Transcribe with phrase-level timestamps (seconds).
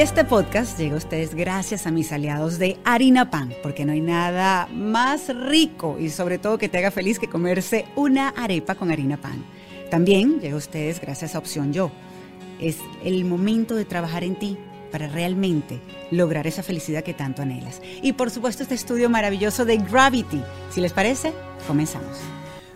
[0.00, 4.00] Este podcast llega a ustedes gracias a mis aliados de Harina Pan, porque no hay
[4.00, 8.90] nada más rico y sobre todo que te haga feliz que comerse una arepa con
[8.90, 9.44] harina pan.
[9.90, 11.92] También llega a ustedes gracias a Opción Yo.
[12.58, 14.56] Es el momento de trabajar en ti
[14.90, 17.82] para realmente lograr esa felicidad que tanto anhelas.
[18.00, 20.40] Y por supuesto este estudio maravilloso de Gravity.
[20.70, 21.34] Si les parece,
[21.66, 22.20] comenzamos.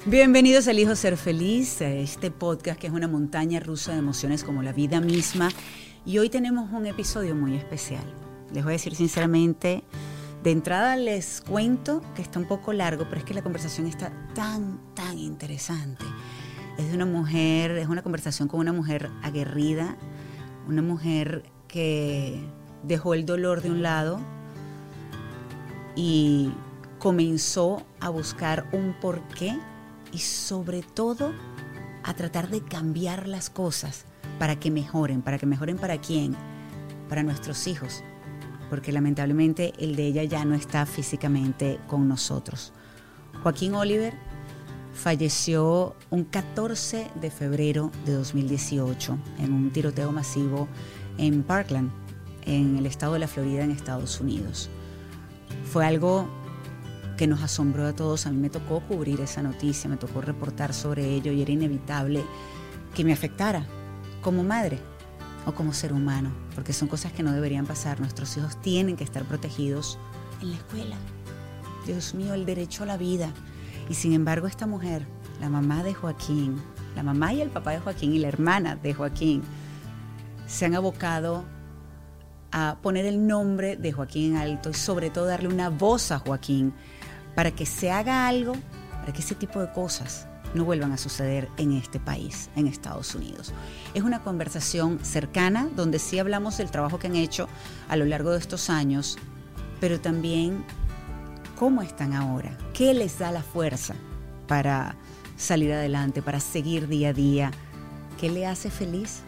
[0.04, 4.62] Bienvenidos a Elijo Ser Feliz, este podcast que es una montaña rusa de emociones como
[4.62, 5.48] la vida misma.
[6.06, 8.04] Y hoy tenemos un episodio muy especial.
[8.52, 9.84] Les voy a decir sinceramente,
[10.42, 14.12] de entrada les cuento que está un poco largo, pero es que la conversación está
[14.34, 16.04] tan, tan interesante.
[16.76, 19.96] Es de una mujer, es una conversación con una mujer aguerrida,
[20.68, 22.38] una mujer que
[22.82, 24.20] dejó el dolor de un lado
[25.96, 26.52] y
[26.98, 29.58] comenzó a buscar un porqué
[30.12, 31.32] y sobre todo
[32.02, 34.04] a tratar de cambiar las cosas
[34.38, 36.36] para que mejoren, para que mejoren para quién,
[37.08, 38.02] para nuestros hijos,
[38.70, 42.72] porque lamentablemente el de ella ya no está físicamente con nosotros.
[43.42, 44.14] Joaquín Oliver
[44.92, 50.68] falleció un 14 de febrero de 2018 en un tiroteo masivo
[51.18, 51.90] en Parkland,
[52.42, 54.70] en el estado de la Florida, en Estados Unidos.
[55.70, 56.28] Fue algo
[57.16, 58.26] que nos asombró a todos.
[58.26, 62.22] A mí me tocó cubrir esa noticia, me tocó reportar sobre ello y era inevitable
[62.94, 63.66] que me afectara
[64.24, 64.78] como madre
[65.46, 68.00] o como ser humano, porque son cosas que no deberían pasar.
[68.00, 69.98] Nuestros hijos tienen que estar protegidos
[70.40, 70.96] en la escuela.
[71.86, 73.30] Dios mío, el derecho a la vida.
[73.90, 75.06] Y sin embargo, esta mujer,
[75.40, 76.56] la mamá de Joaquín,
[76.96, 79.42] la mamá y el papá de Joaquín y la hermana de Joaquín,
[80.46, 81.44] se han abocado
[82.50, 86.18] a poner el nombre de Joaquín en alto y sobre todo darle una voz a
[86.18, 86.72] Joaquín
[87.34, 88.54] para que se haga algo,
[89.00, 93.14] para que ese tipo de cosas no vuelvan a suceder en este país, en Estados
[93.14, 93.52] Unidos.
[93.92, 97.48] Es una conversación cercana donde sí hablamos del trabajo que han hecho
[97.88, 99.18] a lo largo de estos años,
[99.80, 100.64] pero también
[101.58, 103.94] cómo están ahora, qué les da la fuerza
[104.48, 104.96] para
[105.36, 107.50] salir adelante, para seguir día a día,
[108.18, 109.20] qué le hace feliz.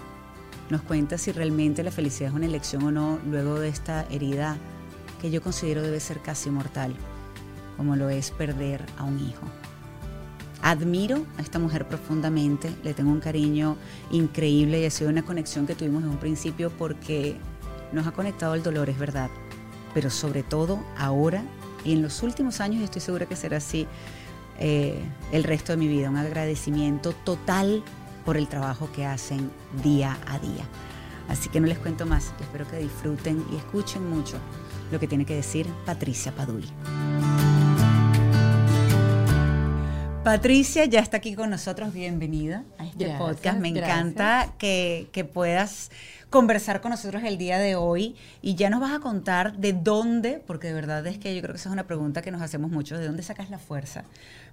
[0.71, 4.57] Nos cuenta si realmente la felicidad es una elección o no luego de esta herida
[5.21, 6.97] que yo considero debe ser casi mortal
[7.77, 9.47] como lo es perder a un hijo.
[10.63, 13.77] Admiro a esta mujer profundamente, le tengo un cariño
[14.11, 17.37] increíble y ha sido una conexión que tuvimos en un principio porque
[17.93, 19.31] nos ha conectado el dolor, es verdad,
[19.95, 21.43] pero sobre todo ahora
[21.85, 23.87] y en los últimos años, y estoy segura que será así
[24.59, 27.85] eh, el resto de mi vida, un agradecimiento total
[28.25, 29.51] por el trabajo que hacen
[29.85, 30.65] día a día.
[31.29, 34.39] Así que no les cuento más, espero que disfruten y escuchen mucho
[34.91, 36.65] lo que tiene que decir Patricia Padul.
[40.27, 43.61] Patricia ya está aquí con nosotros, bienvenida a este podcast.
[43.61, 45.93] Me encanta que, que, puedas
[46.31, 50.43] conversar con nosotros el día de hoy y ya nos vas a contar de dónde,
[50.45, 52.73] porque de verdad es que yo creo que esa es una pregunta que nos hacemos
[52.73, 54.03] mucho, de dónde sacas la fuerza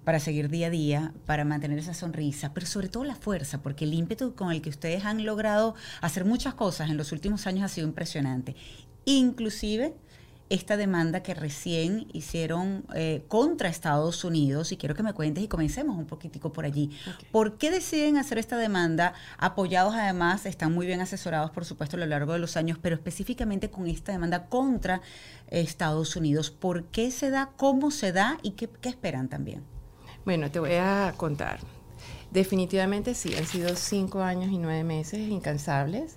[0.04, 3.86] para seguir día a día, para mantener esa sonrisa, pero sobre todo la fuerza, porque
[3.86, 7.64] el ímpetu con el que ustedes han logrado hacer muchas cosas en los últimos años
[7.64, 8.56] ha sido impresionante.
[9.06, 9.96] Inclusive
[10.54, 15.48] esta demanda que recién hicieron eh, contra Estados Unidos y quiero que me cuentes y
[15.48, 16.92] comencemos un poquitico por allí.
[17.32, 19.16] ¿Por qué deciden hacer esta demanda?
[19.40, 22.96] Apoyados además, están muy bien asesorados por supuesto a lo largo de los años, pero
[22.96, 25.02] específicamente con esta demanda contra
[25.48, 26.52] Estados Unidos.
[26.52, 27.50] ¿Por qué se da?
[27.58, 28.38] ¿Cómo se da?
[28.44, 29.64] ¿Y qué, qué esperan también?
[30.24, 31.60] Bueno, te voy a contar.
[32.34, 36.16] Definitivamente sí, han sido cinco años y nueve meses incansables.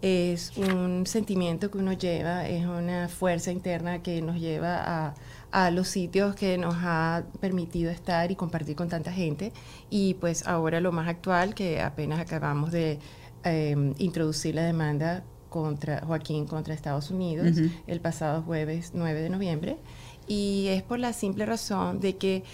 [0.00, 5.14] Es un sentimiento que uno lleva, es una fuerza interna que nos lleva
[5.52, 9.52] a, los sitios que nos ha permitido estar y compartir con tanta gente.
[9.90, 12.98] Y pues ahora lo más actual, que apenas acabamos de
[13.44, 19.76] em, introducir la demanda contra Joaquín contra Estados Unidos el pasado jueves 9 de noviembre.
[20.26, 22.44] Y es por la simple razón de que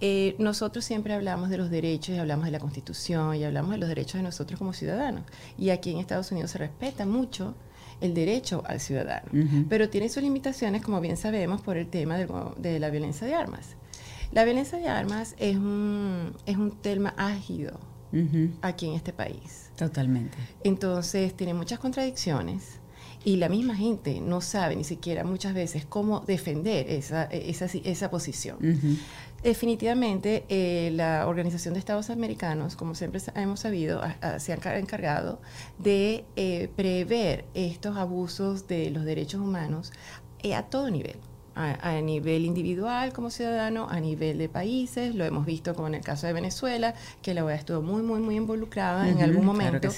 [0.00, 3.78] eh, nosotros siempre hablamos de los derechos y hablamos de la Constitución y hablamos de
[3.78, 5.22] los derechos de nosotros como ciudadanos.
[5.58, 7.54] Y aquí en Estados Unidos se respeta mucho
[8.00, 9.30] el derecho al ciudadano,
[9.70, 13.76] pero tiene sus limitaciones, como bien sabemos, por el tema de, la violencia de armas.
[14.32, 17.80] La violencia de armas es un, es un tema ágido
[18.60, 19.70] aquí en este país.
[19.76, 20.36] Totalmente.
[20.62, 22.80] Entonces, tiene muchas contradicciones
[23.26, 28.08] y la misma gente no sabe ni siquiera muchas veces cómo defender esa, esa, esa
[28.08, 28.58] posición.
[29.46, 34.02] Definitivamente, eh, la Organización de Estados Americanos, como siempre hemos sabido,
[34.38, 35.40] se ha encargado
[35.78, 39.92] de eh, prever estos abusos de los derechos humanos
[40.42, 41.14] eh, a todo nivel.
[41.54, 46.02] A, nivel individual como ciudadano, a nivel de países, lo hemos visto como en el
[46.02, 49.88] caso de Venezuela, que la OEA estuvo muy, muy, muy involucrada en algún momento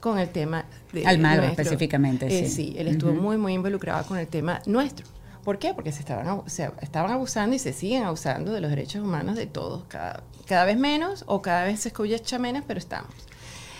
[0.00, 2.74] con el tema de Almagro específicamente, eh, sí.
[2.76, 5.06] él estuvo muy, muy involucrado con el tema nuestro.
[5.44, 5.74] ¿Por qué?
[5.74, 9.84] Porque se estaban, estaban abusando y se siguen abusando de los derechos humanos de todos,
[9.88, 13.12] cada, cada vez menos o cada vez se escucha menos, pero estamos.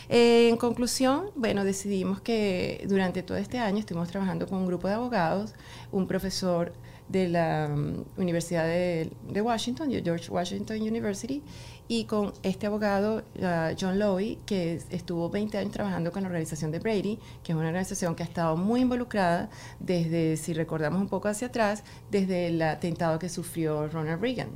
[0.08, 4.88] Eh, en conclusión, bueno, decidimos que durante todo este año estuvimos trabajando con un grupo
[4.88, 5.54] de abogados,
[5.90, 6.72] un profesor
[7.08, 9.10] de la um, Universidad de,
[9.40, 11.42] Washington, George Washington University,
[11.88, 16.70] y con este abogado, uh, John Lowy, que estuvo 20 años trabajando con la organización
[16.70, 19.50] de Brady, que es una organización que ha estado muy involucrada
[19.80, 24.50] desde, si recordamos un poco hacia atrás, desde el atentado que sufrió Ronald Reagan,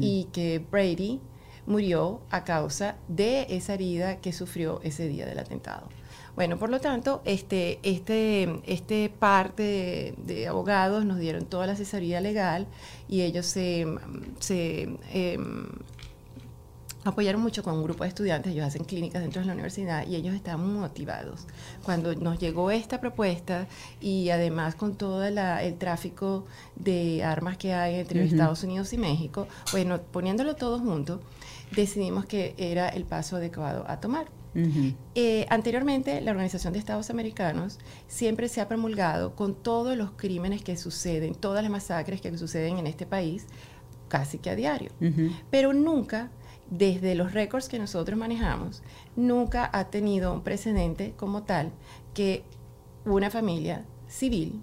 [0.00, 1.20] y que Brady
[1.66, 5.88] murió a causa de esa herida que sufrió ese día del atentado.
[6.36, 12.20] Bueno, por lo tanto, este, este, este parte de, abogados nos dieron toda la asesoría
[12.20, 12.66] legal
[13.08, 15.68] y ellos se, em,
[17.04, 20.16] apoyaron mucho con un grupo de estudiantes, ellos hacen clínicas dentro de la universidad y
[20.16, 21.46] ellos muy motivados.
[21.84, 23.66] Cuando nos llegó esta propuesta
[24.00, 25.38] y además con todo el
[25.78, 31.20] tráfico de armas que hay entre Estados Unidos y México, bueno, poniéndolo todo junto,
[31.74, 34.26] decidimos que era el paso adecuado a tomar.
[35.14, 40.62] Eh, anteriormente, la Organización de Estados Americanos siempre se ha promulgado con todos los crímenes
[40.62, 43.46] que suceden, todas las masacres que suceden en este país,
[44.08, 44.90] casi que a diario.
[45.50, 46.30] Pero nunca,
[46.70, 48.82] desde los récords que nosotros manejamos,
[49.16, 51.70] nunca ha tenido un precedente como tal
[52.14, 52.44] que
[53.04, 54.62] una familia civil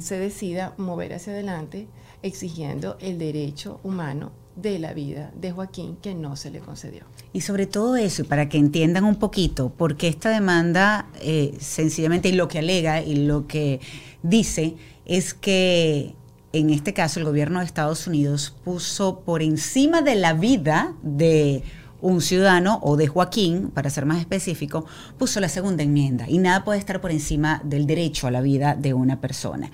[0.00, 1.86] se decida mover hacia adelante
[2.22, 7.04] exigiendo el derecho humano de la vida de Joaquín que no se le concedió.
[7.32, 12.30] Y sobre todo eso, y para que entiendan un poquito, porque esta demanda eh, sencillamente
[12.30, 13.80] y lo que alega y lo que
[14.22, 14.74] dice
[15.04, 16.14] es que
[16.52, 21.62] en este caso el gobierno de Estados Unidos puso por encima de la vida de
[22.00, 24.86] un ciudadano o de Joaquín, para ser más específico,
[25.18, 28.74] puso la segunda enmienda y nada puede estar por encima del derecho a la vida
[28.74, 29.70] de una persona.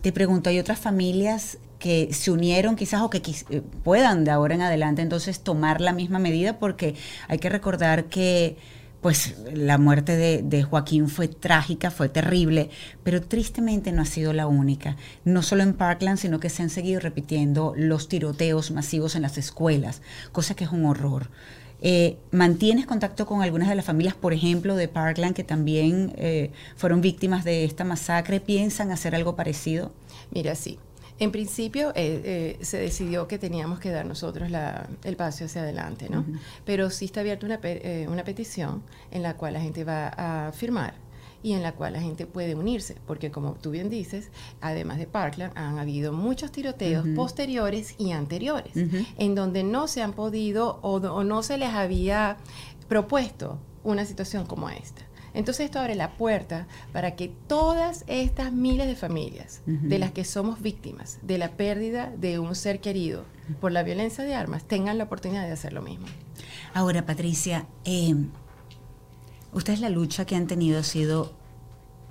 [0.00, 4.54] Te pregunto, ¿hay otras familias que se unieron quizás o que eh, puedan de ahora
[4.54, 6.58] en adelante entonces tomar la misma medida?
[6.58, 6.94] Porque
[7.28, 8.56] hay que recordar que
[9.00, 12.70] pues la muerte de, Joaquín fue trágica, fue terrible,
[13.04, 14.96] pero tristemente no ha sido la única.
[15.24, 19.38] No solo en Parkland, sino que se han seguido repitiendo los tiroteos masivos en las
[19.38, 20.02] escuelas,
[20.32, 21.30] cosa que es un horror.
[21.80, 26.50] Eh, ¿Mantienes contacto con algunas de las familias, por ejemplo, de Parkland, que también eh,
[26.76, 28.40] fueron víctimas de esta masacre?
[28.40, 29.92] ¿Piensan hacer algo parecido?
[30.32, 30.78] Mira, sí.
[31.18, 34.50] En principio eh, se decidió que teníamos que dar nosotros
[35.04, 36.24] el paso hacia adelante, ¿no?
[36.64, 37.60] Pero sí está abierta una,
[38.08, 40.94] una petición en la cual la gente va a firmar
[41.42, 44.30] y en la cual la gente puede unirse, porque como tú bien dices,
[44.60, 50.12] además de Parkland, han habido muchos tiroteos posteriores y anteriores, en donde no se han
[50.12, 52.38] podido o, no se les había
[52.88, 55.02] propuesto una situación como esta.
[55.34, 60.24] Entonces esto abre la puerta para que todas estas miles de familias de las que
[60.24, 63.24] somos víctimas de la pérdida de un ser querido
[63.60, 66.06] por la violencia de armas tengan la oportunidad de hacer lo mismo.
[66.74, 68.14] Ahora, Patricia, eh,
[69.52, 71.32] ustedes la lucha que han tenido ha sido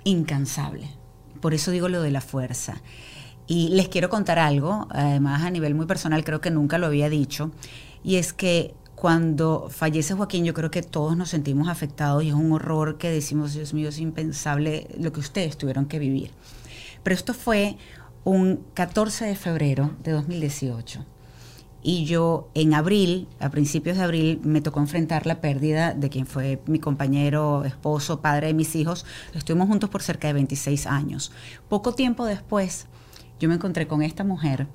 [0.04, 0.88] incansable.
[1.40, 2.80] Por eso digo lo de la fuerza.
[3.46, 7.08] Y les quiero contar algo, además a nivel muy personal, creo que nunca lo había
[7.08, 7.50] dicho,
[8.04, 12.34] y es que cuando fallece Joaquín, yo creo que todos nos sentimos afectados y es
[12.34, 16.32] un horror que decimos, Dios mío, es impensable lo que ustedes tuvieron que vivir.
[17.04, 17.76] Pero esto fue
[18.24, 21.06] un 14 de febrero de 2018
[21.80, 26.26] y yo en abril, a principios de abril, me tocó enfrentar la pérdida de quien
[26.26, 29.06] fue mi compañero, esposo, padre de mis hijos.
[29.32, 31.30] Estuvimos juntos por cerca de 26 años.
[31.68, 32.86] Poco tiempo después,
[33.38, 34.66] yo me encontré con esta mujer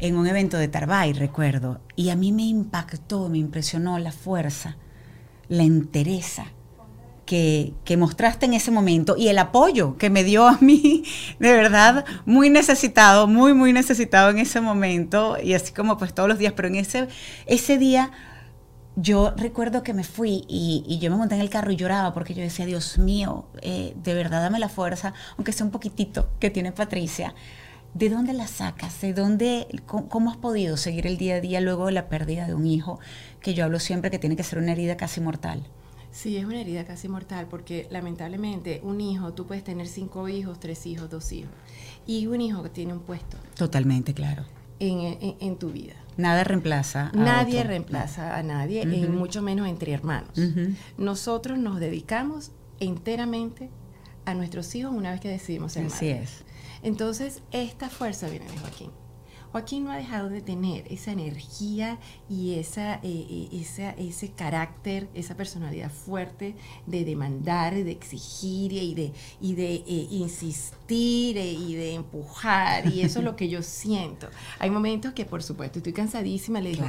[0.00, 4.76] en un evento de Tarbay, recuerdo, y a mí me impactó, me impresionó la fuerza,
[5.48, 6.46] la entereza
[7.30, 11.04] que, mostraste en ese momento y el apoyo que me dio a mí,
[11.38, 16.28] de verdad, muy necesitado, muy, muy necesitado en ese momento y así como pues todos
[16.28, 17.06] los días, pero en ese,
[17.46, 18.10] ese día
[18.96, 22.34] yo recuerdo que me fui y, yo me monté en el carro y lloraba porque
[22.34, 26.50] yo decía, Dios mío, eh, de verdad dame la fuerza, aunque sea un poquitito que
[26.50, 27.34] tiene Patricia.
[27.94, 29.00] ¿De dónde la sacas?
[29.00, 32.54] ¿De dónde, cómo has podido seguir el día a día luego de la pérdida de
[32.54, 33.00] un hijo?
[33.40, 35.66] Que yo hablo siempre que tiene que ser una herida casi mortal.
[36.12, 40.58] Sí, es una herida casi mortal porque lamentablemente un hijo, tú puedes tener cinco hijos,
[40.60, 41.52] tres hijos, dos hijos,
[42.06, 43.36] y un hijo que tiene un puesto.
[43.56, 44.44] Totalmente, claro.
[44.78, 45.92] En, tu vida.
[46.16, 47.10] Nada reemplaza.
[47.12, 50.30] A nadie reemplaza a nadie, y mucho menos entre hermanos.
[50.96, 53.68] Nosotros nos dedicamos enteramente
[54.24, 56.44] a nuestros hijos una vez que decidimos ser Así es.
[56.82, 58.90] Entonces, esta fuerza viene de Joaquín.
[59.52, 65.36] Joaquín no ha dejado de tener esa energía y esa, eh, eh, ese carácter, esa
[65.36, 66.54] personalidad fuerte
[66.86, 72.86] de demandar, de exigir y de, y de eh, insistir y de empujar.
[72.92, 74.28] Y eso es lo que yo siento.
[74.60, 76.86] Hay momentos que, por supuesto, estoy cansadísima, le digo,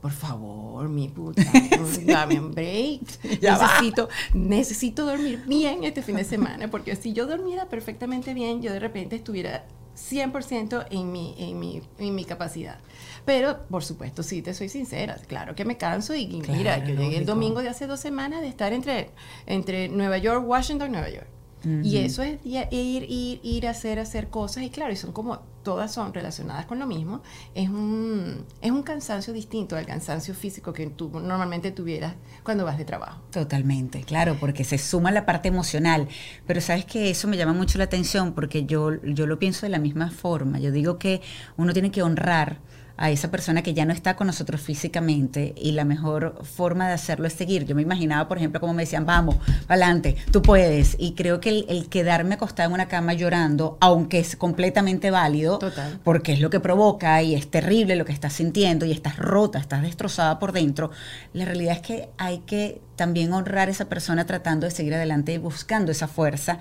[0.00, 1.42] por favor, mi puta,
[2.06, 3.02] dame un break.
[3.42, 8.72] necesito, necesito dormir bien este fin de semana, porque si yo durmiera perfectamente bien, yo
[8.72, 9.64] de repente estuviera
[9.96, 12.78] 100% en mi, en, mi, en mi capacidad.
[13.24, 17.18] Pero, por supuesto, sí, te soy sincera, claro que me canso y, mira, yo llegué
[17.18, 19.10] el domingo de hace dos semanas de estar entre,
[19.46, 21.26] entre Nueva York, Washington, Nueva York.
[21.64, 25.40] Y eso es ir, ir, ir a hacer, hacer cosas, y claro, y son como,
[25.64, 27.22] todas son relacionadas con lo mismo,
[27.56, 32.78] es un, es un cansancio distinto al cansancio físico que tú normalmente tuvieras cuando vas
[32.78, 33.20] de trabajo.
[33.32, 36.06] Totalmente, claro, porque se suma la parte emocional,
[36.46, 39.70] pero sabes que eso me llama mucho la atención porque yo, yo lo pienso de
[39.70, 41.20] la misma forma, yo digo que
[41.56, 42.60] uno tiene que honrar
[42.96, 46.94] a esa persona que ya no está con nosotros físicamente y la mejor forma de
[46.94, 47.66] hacerlo es seguir.
[47.66, 49.36] Yo me imaginaba, por ejemplo, como me decían, vamos,
[49.68, 50.96] adelante, tú puedes.
[50.98, 55.58] Y creo que el, quedarme acostada en una cama llorando, aunque es completamente válido,
[56.04, 59.58] porque es lo que provoca y es terrible lo que estás sintiendo y estás rota,
[59.58, 60.90] estás destrozada por dentro,
[61.32, 65.34] la realidad es que hay que también honrar a esa persona tratando de seguir adelante
[65.34, 66.60] y buscando esa fuerza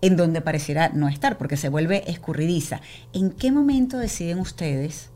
[0.00, 2.80] en donde pareciera no estar, porque se vuelve escurridiza.
[3.12, 5.10] ¿En qué momento deciden ustedes?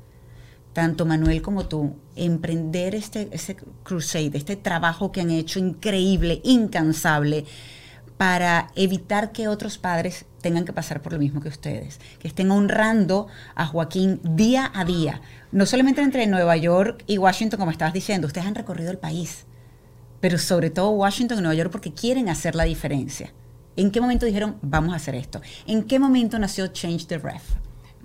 [0.72, 7.44] Tanto Manuel como tú, emprender este, este crusade, este trabajo que han hecho increíble, incansable,
[8.16, 12.50] para evitar que otros padres tengan que pasar por lo mismo que ustedes, que estén
[12.50, 15.22] honrando a Joaquín día a día,
[15.52, 19.46] no solamente entre Nueva York y Washington, como estabas diciendo, ustedes han recorrido el país,
[20.20, 23.32] pero sobre todo Washington y Nueva York porque quieren hacer la diferencia.
[23.76, 25.40] ¿En qué momento dijeron, vamos a hacer esto?
[25.66, 27.42] ¿En qué momento nació Change the Ref?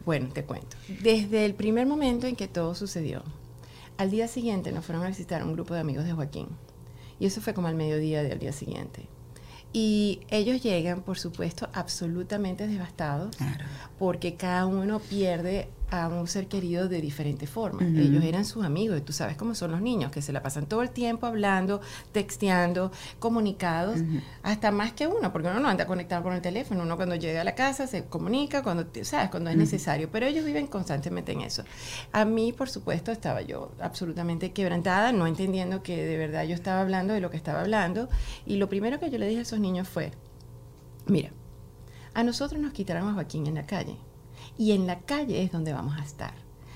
[0.05, 0.77] Bueno, te cuento.
[1.01, 3.23] Desde el primer momento en que todo sucedió,
[3.97, 6.47] al día siguiente nos fueron a visitar un grupo de amigos de Joaquín.
[7.19, 9.07] Y eso fue como al mediodía del día siguiente.
[9.73, 13.35] Y ellos llegan, por supuesto, absolutamente devastados,
[13.99, 17.83] porque cada uno pierde a un ser querido de diferente forma.
[17.83, 20.65] Ellos eran sus amigos, y tú sabes cómo son los niños, que se la pasan
[20.65, 23.99] todo el tiempo hablando, texteando, comunicados,
[24.43, 27.41] hasta más que uno, porque uno no anda conectado con el teléfono, uno cuando llega
[27.41, 31.41] a la casa se comunica cuando, sabes, cuando es necesario, pero ellos viven constantemente en
[31.41, 31.63] eso.
[32.11, 36.81] A mí, por supuesto, estaba yo absolutamente quebrantada, no entendiendo que de verdad yo estaba
[36.81, 38.09] hablando de lo que estaba hablando,
[38.45, 40.11] y lo primero que yo le dije a esos niños fue,
[41.05, 41.31] mira,
[42.13, 43.97] a nosotros nos quitaron a Joaquín en la calle
[44.57, 46.33] y en la calle es donde vamos a estar.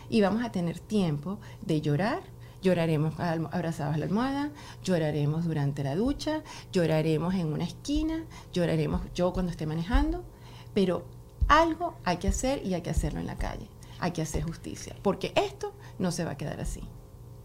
[0.09, 2.21] Y vamos a tener tiempo de llorar.
[2.61, 4.51] Lloraremos abrazados a la almohada,
[4.83, 6.43] lloraremos durante la ducha,
[6.73, 10.25] lloraremos en una esquina, lloraremos yo cuando esté manejando,
[10.73, 11.05] pero
[11.47, 13.67] algo hay que hacer y hay que hacerlo en la calle.
[14.01, 16.81] Hay que hacer justicia, porque esto no se va a quedar así.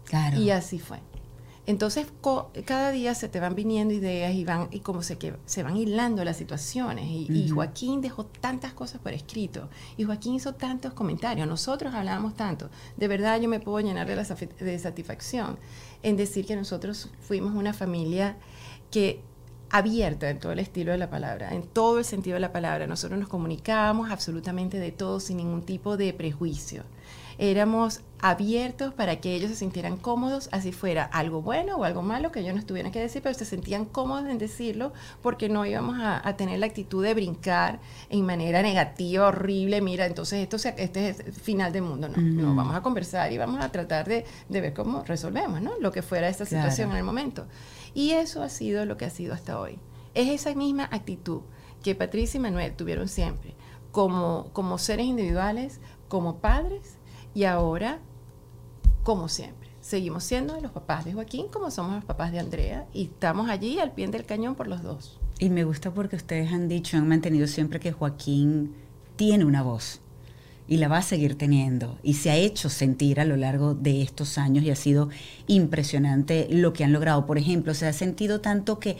[0.03, 0.37] Claro.
[0.37, 0.99] Y así fue.
[1.67, 2.07] Entonces,
[2.65, 5.77] cada día se te van viniendo ideas y van y como se, que, se van
[5.77, 7.05] hilando las situaciones.
[7.07, 9.69] Y, Joaquín dejó tantas cosas por escrito.
[9.97, 11.47] Y Joaquín hizo tantos comentarios.
[11.47, 12.69] Nosotros hablábamos tanto.
[12.97, 14.15] De verdad, yo me puedo llenar de,
[14.63, 15.57] de satisfacción
[16.03, 18.37] en decir que nosotros fuimos una familia
[18.91, 19.21] que
[19.71, 22.85] abierta en todo el estilo de la palabra, en todo el sentido de la palabra.
[22.85, 26.83] Nosotros nos comunicábamos absolutamente de todo sin ningún tipo de prejuicio
[27.37, 32.31] éramos abiertos para que ellos se sintieran cómodos, así fuera algo bueno o algo malo
[32.31, 35.97] que ellos no tuvieran que decir, pero se sentían cómodos en decirlo porque no íbamos
[36.01, 41.19] a, tener la actitud de brincar en manera negativa, horrible, mira, entonces esto este es
[41.19, 44.73] el final del mundo, no, no, vamos a conversar y vamos a tratar de, ver
[44.73, 45.73] cómo resolvemos, ¿no?
[45.79, 47.45] Lo que fuera esta situación en el momento.
[47.93, 49.79] Y eso ha sido lo que ha sido hasta hoy.
[50.13, 51.41] Es esa misma actitud
[51.83, 53.53] que Patricia y Manuel tuvieron siempre,
[53.91, 56.94] como, como seres individuales, como padres
[57.35, 57.99] y ahora,
[59.03, 63.03] como siempre, seguimos siendo los papás de Joaquín como somos los papás de Andrea y
[63.03, 65.19] estamos allí al pie del cañón por los dos.
[65.37, 68.73] Y me gusta porque ustedes han dicho, han mantenido siempre que Joaquín
[69.17, 69.99] tiene una voz
[70.67, 74.01] y la va a seguir teniendo y se ha hecho sentir a lo largo de
[74.01, 75.09] estos años y ha sido
[75.45, 77.25] impresionante lo que han logrado.
[77.25, 78.97] Por ejemplo, se ha sentido tanto que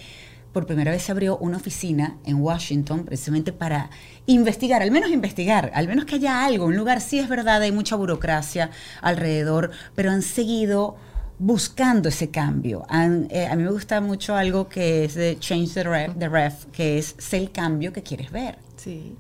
[0.56, 3.90] por primera vez se abrió una oficina en Washington precisamente para
[4.26, 7.74] investigar, al menos investigar, al menos que haya algo, un lugar, sí es verdad, hay
[7.74, 8.72] mucha burocracia
[9.02, 10.96] alrededor, pero han seguido
[11.40, 12.86] buscando ese cambio.
[13.32, 16.68] Eh, a mí me gusta mucho algo que es de Change the Ref, the ref
[16.68, 18.58] que es el cambio que quieres ver.
[18.78, 19.14] Sí.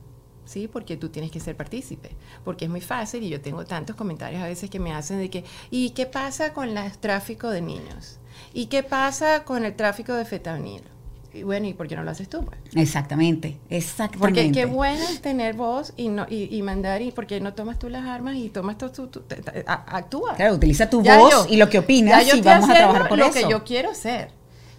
[0.45, 2.11] Sí, porque tú tienes que ser partícipe,
[2.45, 5.29] porque es muy fácil y yo tengo tantos comentarios a veces que me hacen de
[5.29, 8.19] que, ¿y qué pasa con el tráfico de niños?
[8.53, 10.94] ¿Y qué pasa con el tráfico de fentanilo?
[11.35, 12.43] Y bueno, ¿y por qué no lo haces tú?
[12.45, 12.57] Pues?
[12.75, 14.19] Exactamente, exactamente.
[14.19, 17.89] Porque qué bueno es tener voz y, no, y, mandar, y porque no tomas tú
[17.89, 19.23] las armas y tomas tú, tú,
[19.65, 20.35] actúa.
[20.35, 23.39] Claro, utiliza tu voz y lo que opinas y vamos a trabajar por lo eso.
[23.39, 24.29] Lo que yo quiero hacer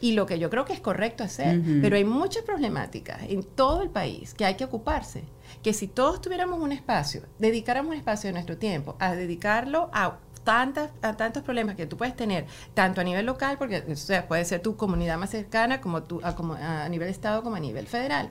[0.01, 1.61] y lo que yo creo que es correcto hacer.
[1.81, 5.25] Pero hay muchas problemáticas en todo el país que hay que ocuparse.
[5.63, 10.19] Que si todos tuviéramos un espacio, dedicáramos un espacio de nuestro tiempo a dedicarlo a
[10.47, 14.27] tantas, a tantos problemas que tú puedes tener, tanto a nivel local, porque o sea,
[14.29, 17.61] puede ser tu comunidad más cercana, como, tú, a, como a nivel Estado, como a
[17.61, 18.31] nivel federal,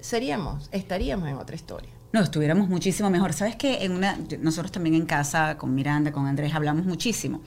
[0.00, 1.88] seríamos, estaríamos en otra historia.
[2.12, 3.32] No, estuviéramos muchísimo mejor.
[3.32, 7.40] Sabes que en una, nosotros también en casa con Miranda, con Andrés, hablamos muchísimo.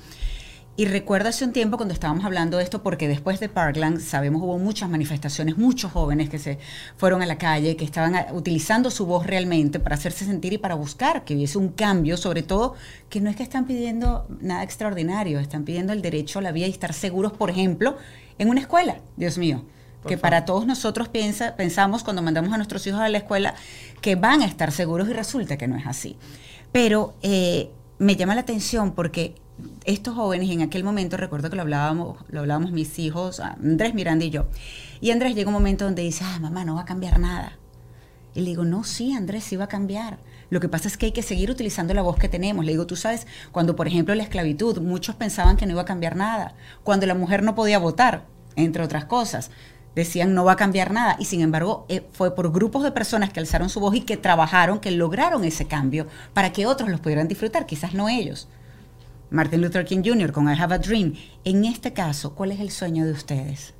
[0.76, 4.42] Y recuerdo hace un tiempo cuando estábamos hablando de esto, porque después de Parkland, sabemos,
[4.42, 6.58] hubo muchas manifestaciones, muchos jóvenes que se
[6.98, 10.74] fueron a la calle, que estaban utilizando su voz realmente para hacerse sentir y para
[10.74, 12.74] buscar que hubiese un cambio, sobre todo
[13.10, 16.66] que no es que están pidiendo nada extraordinario, están pidiendo el derecho a la vida
[16.66, 17.96] y estar seguros, por ejemplo,
[18.40, 19.64] en una escuela, Dios mío.
[20.08, 23.56] que para todos nosotros piensa, pensamos cuando mandamos a nuestros hijos a la escuela
[24.02, 26.18] que van a estar seguros y resulta que no es así.
[26.74, 29.36] Pero eh, me llama la atención porque
[29.86, 34.26] estos jóvenes, en aquel momento recuerdo que lo hablábamos, lo hablábamos mis hijos, Andrés Miranda
[34.26, 34.46] y yo.
[35.02, 37.58] Y Andrés llega un momento donde dice, ah, mamá, no va a cambiar nada.
[38.36, 40.18] Y le digo, no, sí, Andrés, sí va a cambiar.
[40.50, 42.66] Lo que pasa es que hay que seguir utilizando la voz que tenemos.
[42.66, 45.86] Le digo, tú sabes, cuando por ejemplo la esclavitud, muchos pensaban que no iba a
[45.86, 46.56] cambiar nada.
[46.84, 49.52] Cuando la mujer no podía votar, entre otras cosas,
[49.96, 51.16] decían no va a cambiar nada.
[51.20, 54.18] Y sin embargo, eh, fue por grupos de personas que alzaron su voz y que
[54.18, 58.48] trabajaron, que lograron ese cambio para que otros los pudieran disfrutar, quizás no ellos.
[59.34, 60.32] Martin Luther King Jr.
[60.32, 61.16] con I Have a Dream.
[61.44, 63.74] En este caso, ¿cuál es el sueño de ustedes?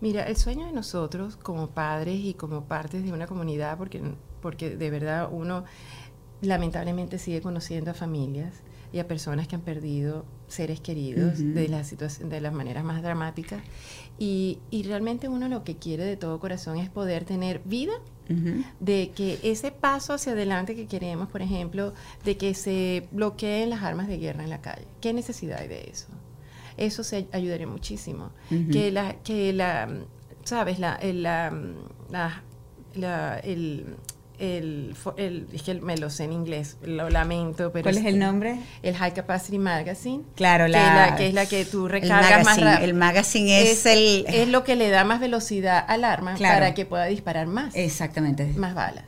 [0.00, 4.00] Mira, el sueño de nosotros como padres y como partes de una comunidad, porque,
[4.40, 5.64] porque de verdad uno
[6.42, 8.62] lamentablemente sigue conociendo a familias
[8.92, 13.62] y a personas que han perdido seres queridos de, la de las maneras más dramáticas.
[14.18, 17.94] Y, y realmente uno lo que quiere de todo corazón es poder tener vida
[18.78, 23.82] de que ese paso hacia adelante que queremos, por ejemplo, de que se bloqueen las
[23.82, 24.86] armas de guerra en la calle.
[25.00, 26.06] ¿Qué necesidad hay de eso?
[26.76, 28.30] Eso se ayudaría muchísimo.
[28.70, 29.88] Que la, que la,
[30.44, 32.42] sabes, la, la,
[32.94, 33.96] la el
[34.40, 37.84] el, el, es que me lo sé en inglés, lo lamento, pero...
[37.84, 38.58] ¿Cuál es, el nombre?
[38.82, 40.24] El High Capacity Magazine.
[40.34, 42.84] Claro, la, que, es la que tú recargas más rápido.
[42.84, 44.24] El magazine es, el...
[44.26, 47.74] Es lo que le da más velocidad al arma para que pueda disparar más.
[47.76, 48.46] Exactamente.
[48.56, 49.04] Más balas.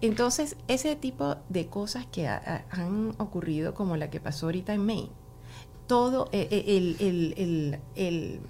[0.00, 5.10] Entonces, ese tipo de cosas que han ocurrido, como la que pasó ahorita en Maine,
[5.86, 8.40] todo el, el, el,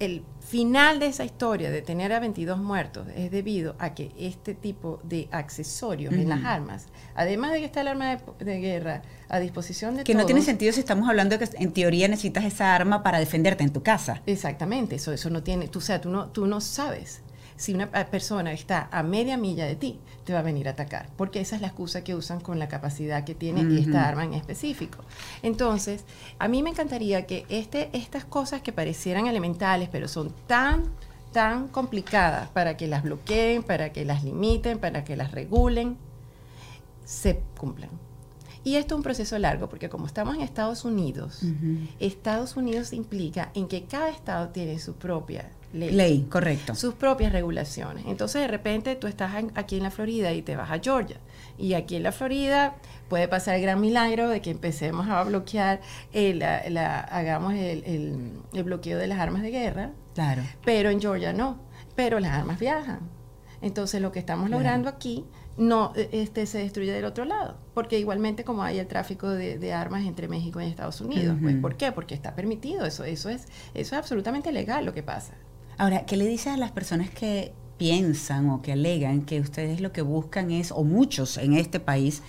[0.00, 4.52] el final de esa historia de tener a 22 muertos es debido a que este
[4.52, 9.38] tipo de accesorios en las armas, además de que está el arma de, guerra a
[9.38, 12.74] disposición de que no tiene sentido si estamos hablando de que en teoría necesitas esa
[12.74, 14.22] arma para defenderte en tu casa.
[14.26, 17.22] Exactamente, eso eso no tiene, tú, o sea, tú no tú no sabes
[17.60, 21.10] si una persona está a media milla de ti, te va a venir a atacar,
[21.18, 24.32] porque esa es la excusa que usan con la capacidad que tiene esta arma en
[24.32, 25.04] específico.
[25.42, 26.06] Entonces,
[26.38, 30.84] a mí me encantaría que este, estas cosas que parecieran elementales, pero son tan
[31.32, 35.98] tan complicadas para que las bloqueen, para que las limiten, para que las regulen,
[37.04, 37.90] se cumplan.
[38.62, 41.42] Y esto es un proceso largo, porque como estamos en Estados Unidos,
[41.98, 46.26] Estados Unidos implica en que cada estado tiene su propia ley.
[46.28, 46.74] correcto.
[46.74, 48.04] Sus propias regulaciones.
[48.06, 51.18] Entonces, de repente, tú estás aquí en la Florida y te vas a Georgia.
[51.58, 52.74] Y aquí en la Florida
[53.08, 55.80] puede pasar el gran milagro de que empecemos a bloquear,
[56.12, 59.92] el, hagamos el, bloqueo de las armas de guerra.
[60.14, 60.42] Claro.
[60.64, 61.58] Pero en Georgia no.
[61.94, 63.00] Pero las armas viajan.
[63.62, 65.24] Entonces, lo que estamos logrando aquí
[65.56, 69.72] no e, este se destruye del otro lado, porque igualmente como hay el tráfico de,
[69.72, 71.92] armas entre México y Estados Unidos, pues ¿por qué?
[71.92, 75.34] Porque está permitido, eso eso es eso es absolutamente legal lo que pasa.
[75.78, 79.92] Ahora, ¿qué le dices a las personas que piensan o que alegan que ustedes lo
[79.92, 82.22] que buscan es, o muchos en este país,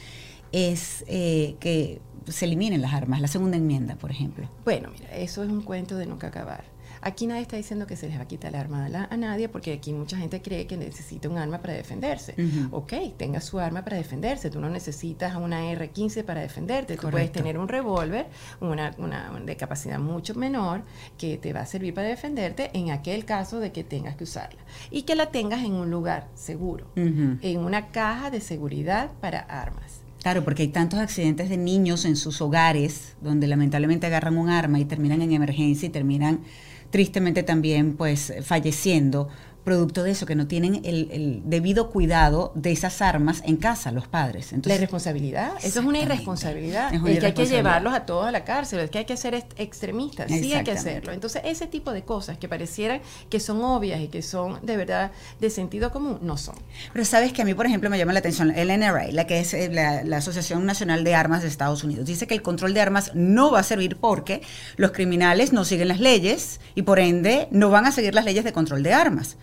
[0.53, 4.47] es eh, que se eliminen las armas, la segunda enmienda, por ejemplo?
[4.63, 6.63] Bueno, mira, eso es un cuento de nunca acabar.
[7.01, 9.73] Aquí nadie está diciendo que se les va a quitar el arma a, nadie, porque
[9.73, 12.35] aquí mucha gente cree que necesita un arma para defenderse.
[12.71, 14.49] Ok, tenga su arma para defenderse.
[14.49, 16.97] Tú no necesitas una R-15 para defenderte.
[16.97, 18.27] Tú puedes tener un revólver,
[18.59, 20.83] una, una, de capacidad mucho menor,
[21.17, 24.61] que te va a servir para defenderte en aquel caso de que tengas que usarla.
[24.91, 30.01] Y que la tengas en un lugar seguro, en una caja de seguridad para armas.
[30.21, 34.79] Claro, porque hay tantos accidentes de niños en sus hogares donde lamentablemente agarran un arma
[34.79, 36.41] y terminan en emergencia y terminan
[36.91, 39.29] tristemente también pues falleciendo
[39.63, 44.07] producto de eso, que no tienen el, debido cuidado de esas armas en casa, los
[44.07, 44.53] padres.
[44.53, 46.93] Entonces, la irresponsabilidad, eso es una irresponsabilidad.
[46.93, 49.35] Es, que hay que llevarlos a todos a la cárcel, es que hay que ser
[49.57, 51.11] extremistas, sí hay que hacerlo.
[51.11, 55.11] Entonces, ese tipo de cosas que parecieran que son obvias y que son de verdad
[55.39, 56.55] de sentido común, no son.
[56.93, 59.39] Pero sabes que a mí, por ejemplo, me llama la atención el NRA, la que
[59.39, 62.05] es eh, la, la Asociación Nacional de Armas de Estados Unidos.
[62.05, 64.41] Dice que el control de armas no va a servir porque
[64.77, 68.43] los criminales no siguen las leyes y por ende no van a seguir las leyes
[68.43, 69.37] de control de armas.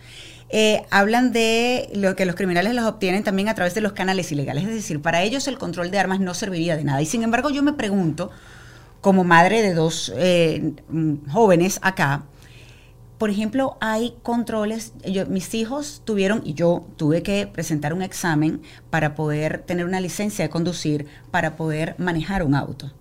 [0.50, 4.32] Eh, hablan de lo que los criminales los obtienen también a través de los canales
[4.32, 4.64] ilegales.
[4.64, 7.02] Es decir, para ellos el control de armas no serviría de nada.
[7.02, 8.30] Y sin embargo, yo me pregunto,
[9.00, 12.24] como madre de dos eh, mm, jóvenes acá,
[13.18, 14.92] por ejemplo, hay controles,
[15.28, 20.44] mis hijos tuvieron, y yo tuve que presentar un examen para poder tener una licencia
[20.44, 22.92] de conducir, para poder manejar un auto.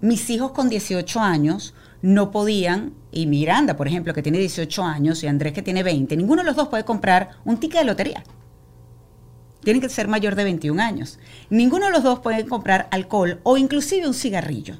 [0.00, 5.22] Mis hijos con 18 años no podían, y Miranda, por ejemplo, que tiene 18 años,
[5.22, 8.24] y Andrés, que tiene 20, ninguno de los dos puede comprar un ticket de lotería.
[9.62, 11.18] Tienen que ser mayor de 21 años.
[11.50, 14.78] Ninguno de los dos puede comprar alcohol o inclusive un cigarrillo,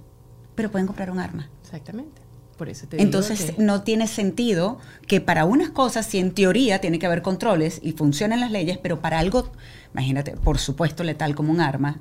[0.54, 1.50] pero pueden comprar un arma.
[1.62, 2.22] Exactamente.
[2.56, 6.98] Por eso te Entonces no tiene sentido que para unas cosas, si en teoría tiene
[6.98, 9.50] que haber controles y funcionan las leyes, pero para algo,
[9.92, 12.00] imagínate, por supuesto letal como un arma,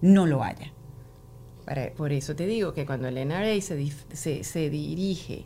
[0.00, 0.72] no lo haya
[1.96, 5.44] por eso te digo que cuando el NRA se, se, dirige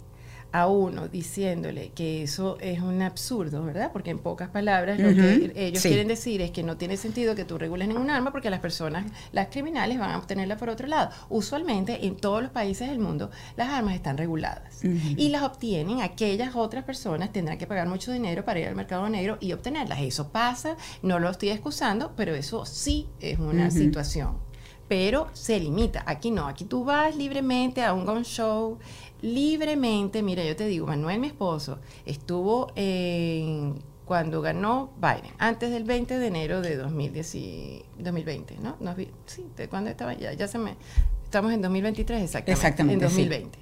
[0.52, 3.90] a uno diciéndole que eso es un absurdo, ¿verdad?
[3.90, 7.46] Porque en pocas palabras lo que ellos quieren decir es que no tiene sentido que
[7.46, 11.10] tú regules ningún arma porque las personas, las criminales van a obtenerla por otro lado.
[11.30, 16.54] Usualmente en todos los países del mundo las armas están reguladas y las obtienen aquellas
[16.54, 20.00] otras personas tendrán que pagar mucho dinero para ir al mercado negro y obtenerlas.
[20.02, 24.51] Eso pasa, no lo estoy excusando, pero eso sí es una situación
[24.92, 26.04] pero se limita.
[26.04, 28.78] Aquí no, aquí tú vas libremente a un gun show,
[29.22, 30.22] libremente.
[30.22, 36.18] Mira, yo te digo, Manuel, mi esposo, estuvo en, cuando ganó Biden, antes del 20
[36.18, 38.76] de enero de 2020, ¿no?
[39.24, 40.76] sí, de cuando estaba ya, ya se me...
[41.24, 42.52] Estamos en 2023 exactamente.
[42.52, 43.04] Exactamente.
[43.06, 43.58] En 2020.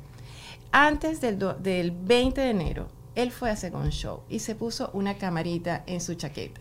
[0.73, 4.91] Antes del, del 20 de enero, él fue a hacer un show y se puso
[4.95, 6.61] una camarita en su chaqueta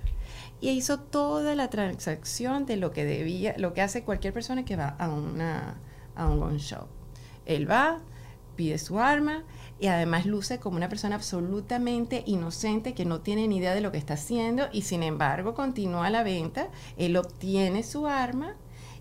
[0.62, 4.76] y hizo toda la transacción de lo que debía, lo que hace cualquier persona que
[4.76, 5.80] va a, una,
[6.15, 6.58] a un gun.
[7.45, 8.00] Él va,
[8.56, 9.43] pide su arma
[9.80, 13.91] y además luce como una persona absolutamente inocente que no tiene ni idea de lo
[13.91, 16.67] que está haciendo y sin embargo continúa la venta,
[16.98, 18.56] él obtiene su arma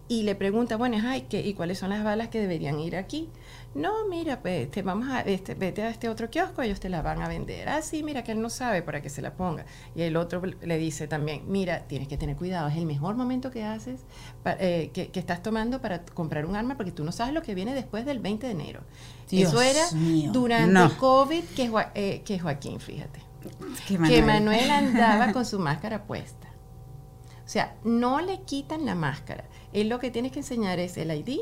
[0.08, 3.28] y le pregunta, bueno, ay, ¿qué, ¿y cuáles son las balas que deberían ir aquí?
[3.74, 7.02] No, mira, pues, te vamos a, este, vete a este otro kiosco, ellos te la
[7.02, 7.68] van a vender.
[7.68, 9.66] Ah, sí, mira, que él no sabe para que se la ponga.
[9.94, 13.50] Y el otro le dice también, mira, tienes que tener cuidado, es el mejor momento
[13.50, 14.00] que haces,
[14.58, 17.74] eh, que, estás tomando para comprar un arma, porque tú no sabes lo que viene
[17.74, 18.80] después del 20 de enero.
[19.30, 19.84] Eso era
[20.32, 23.20] durante COVID que, eh, que Joaquín, fíjate.
[23.86, 26.48] Que Manuel andaba con su máscara puesta.
[27.44, 29.44] O sea, no le quitan la máscara.
[29.72, 31.40] Él lo que tiene que enseñar es el ID,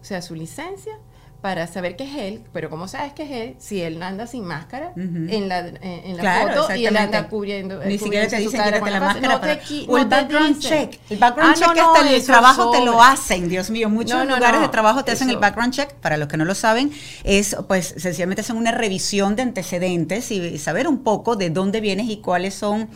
[0.00, 0.98] o sea, su licencia,
[1.40, 4.44] para saber que es él, pero ¿cómo sabes que es él si él anda sin
[4.44, 8.90] máscara en la, en, la foto y él anda cubriendo Ni siquiera te dicen quítate
[8.90, 9.40] la máscara.
[9.86, 10.98] o el background check.
[11.08, 13.88] El background ah, check no, hasta el trabajo te lo hacen, Dios mío.
[13.88, 15.92] Muchos lugares de trabajo te hacen el background check.
[15.94, 16.90] Para los que no lo saben,
[17.22, 22.08] es pues sencillamente hacen una revisión de antecedentes y saber un poco de dónde vienes
[22.08, 22.88] y cuáles son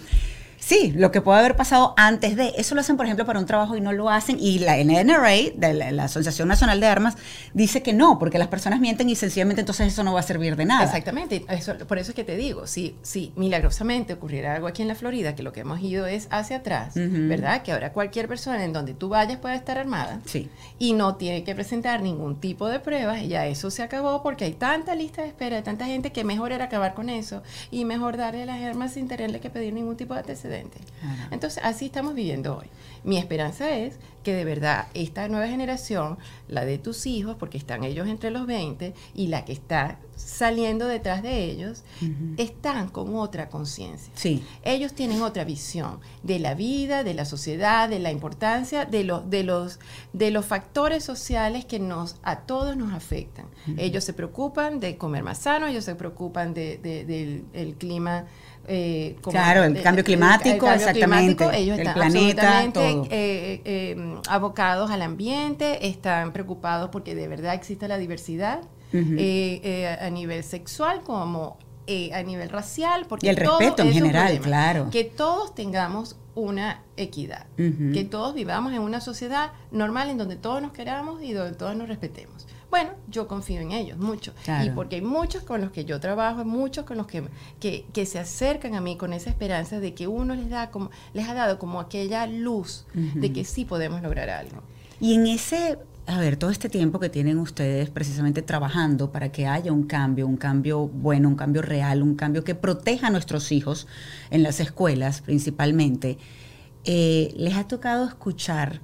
[0.65, 3.47] Sí, lo que puede haber pasado antes de, eso lo hacen por ejemplo para un
[3.47, 7.17] trabajo y no lo hacen, y la NRA, de la, Asociación Nacional de Armas,
[7.53, 10.55] dice que no, porque las personas mienten y sencillamente entonces eso no va a servir
[10.55, 10.85] de nada.
[10.85, 14.89] Exactamente, eso, por eso es que te digo, si, si milagrosamente ocurriera algo aquí en
[14.89, 17.63] la Florida, que lo que hemos ido es hacia atrás, ¿verdad?
[17.63, 20.49] Que ahora cualquier persona en donde tú vayas puede estar armada sí.
[20.79, 24.45] y no tiene que presentar ningún tipo de pruebas, y ya eso se acabó porque
[24.45, 27.85] hay tanta lista de espera de tanta gente que mejor era acabar con eso y
[27.85, 30.52] mejor darle las armas sin tenerle que pedir ningún tipo de antecedentes
[31.31, 32.67] entonces, así estamos viviendo hoy.
[33.05, 37.83] Mi esperanza es que de verdad esta nueva generación, la de tus hijos, porque están
[37.83, 41.83] ellos entre los 20, y la que está saliendo detrás de ellos,
[42.37, 44.13] están con otra conciencia.
[44.15, 44.45] Sí.
[44.63, 49.29] Ellos tienen otra visión de la vida, de la sociedad, de la importancia de los,
[49.29, 49.81] de los,
[50.13, 53.47] de los factores sociales que nos, a todos nos afectan.
[53.77, 56.79] Ellos se preocupan de comer más sano, ellos se preocupan de,
[57.53, 58.27] del clima
[58.69, 61.45] eh, claro, el cambio climático, exactamente.
[61.55, 62.65] ellos el están planeta,
[63.11, 68.61] eh, eh, abocados al ambiente, están preocupados porque de verdad existe la diversidad
[68.93, 71.59] a nivel sexual como
[72.13, 73.07] a nivel racial.
[73.09, 74.89] Porque y el respeto en general, claro.
[74.91, 80.63] Que todos tengamos una equidad, que todos vivamos en una sociedad normal en donde todos
[80.63, 84.33] nos queramos y donde todos nos respetemos Bueno, yo confío en ellos mucho.
[84.65, 87.23] Y porque hay muchos con los que yo trabajo, muchos con los que,
[87.61, 91.29] que, se acercan a mí con esa esperanza de que uno les, da como, les
[91.29, 94.63] ha dado como aquella luz de que sí podemos lograr algo.
[95.01, 99.47] Y en ese a ver, todo este tiempo que tienen ustedes precisamente trabajando para que
[99.47, 103.53] haya un cambio, un cambio bueno, un cambio real, un cambio que proteja a nuestros
[103.53, 103.87] hijos
[104.31, 106.17] en las escuelas principalmente,
[106.85, 108.81] eh, les ha tocado escuchar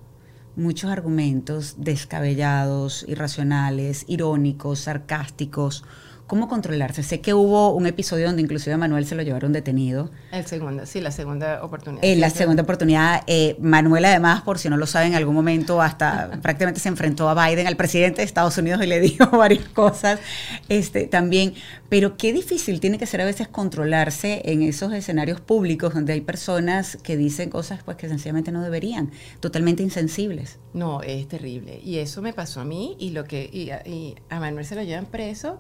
[0.59, 5.85] muchos argumentos descabellados, irracionales, irónicos, sarcásticos,
[6.29, 7.03] ¿Cómo controlarse?
[7.03, 10.11] Sé que hubo un episodio donde inclusive a Manuel se lo llevaron detenido.
[10.31, 12.05] El segundo, sí, la segunda oportunidad.
[12.05, 15.81] En la segunda oportunidad, eh, Manuel además, por si no lo saben, en algún momento
[15.81, 19.67] hasta prácticamente se enfrentó a Biden, al presidente de Estados Unidos, y le dijo varias
[19.71, 20.21] cosas
[20.69, 21.55] este, también.
[21.89, 26.21] Pero qué difícil tiene que ser a veces controlarse en esos escenarios públicos donde hay
[26.21, 30.59] personas que dicen cosas pues que sencillamente no deberían, totalmente insensibles.
[30.75, 31.81] No, es terrible.
[31.83, 35.07] Y eso me pasó a mí y lo que y a Manuel se lo llevan
[35.07, 35.59] preso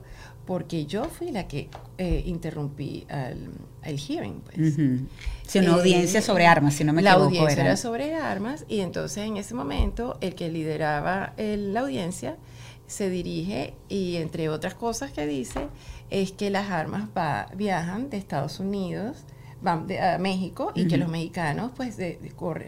[0.48, 3.06] porque yo fui la que eh, interrumpí
[3.82, 4.40] el hearing.
[4.40, 4.76] Pues.
[5.46, 7.20] Sí, una audiencia sobre armas, si no me equivoco.
[7.20, 7.76] La audiencia era.
[7.76, 12.38] sobre armas y entonces en ese momento el que lideraba la audiencia
[12.86, 15.68] se dirige y entre otras cosas que dice
[16.08, 17.10] es que las armas
[17.54, 19.18] viajan de Estados Unidos
[19.60, 22.18] van a México y que los mexicanos, pues de,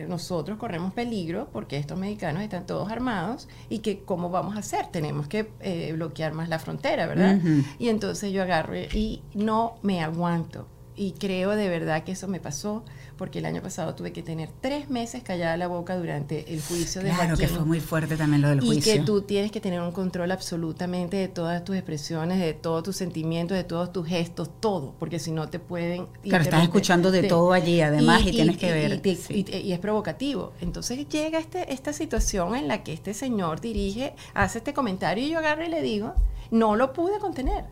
[0.09, 4.87] nosotros corremos peligro porque estos mexicanos están todos armados y que cómo vamos a hacer,
[4.89, 7.39] tenemos que eh, bloquear más la frontera, ¿verdad?
[7.79, 10.67] Y entonces yo agarro y no me aguanto.
[10.97, 12.85] Y creo de verdad que eso me pasó
[13.21, 17.03] porque el año pasado tuve que tener tres meses callada la boca durante el juicio
[17.03, 18.95] de Claro, que fue muy fuerte también lo del juicio.
[18.95, 22.83] Y que tú tienes que tener un control absolutamente de todas tus expresiones, de todos
[22.83, 26.07] tus sentimientos, de todos tus gestos, todo, porque si no te pueden...
[26.23, 29.03] Claro, estás escuchando de, todo allí además y, tienes que ver.
[29.05, 30.55] Y, es provocativo.
[30.63, 35.29] Entonces llega este, esta situación en la que este señor dirige, hace este comentario y
[35.29, 36.15] yo agarro y le digo,
[36.51, 37.67] no lo pude contener.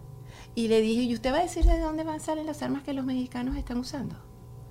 [0.55, 2.83] Y le dije, ¿y usted va a decir de dónde van a salir las armas
[2.83, 4.28] que los mexicanos están usando?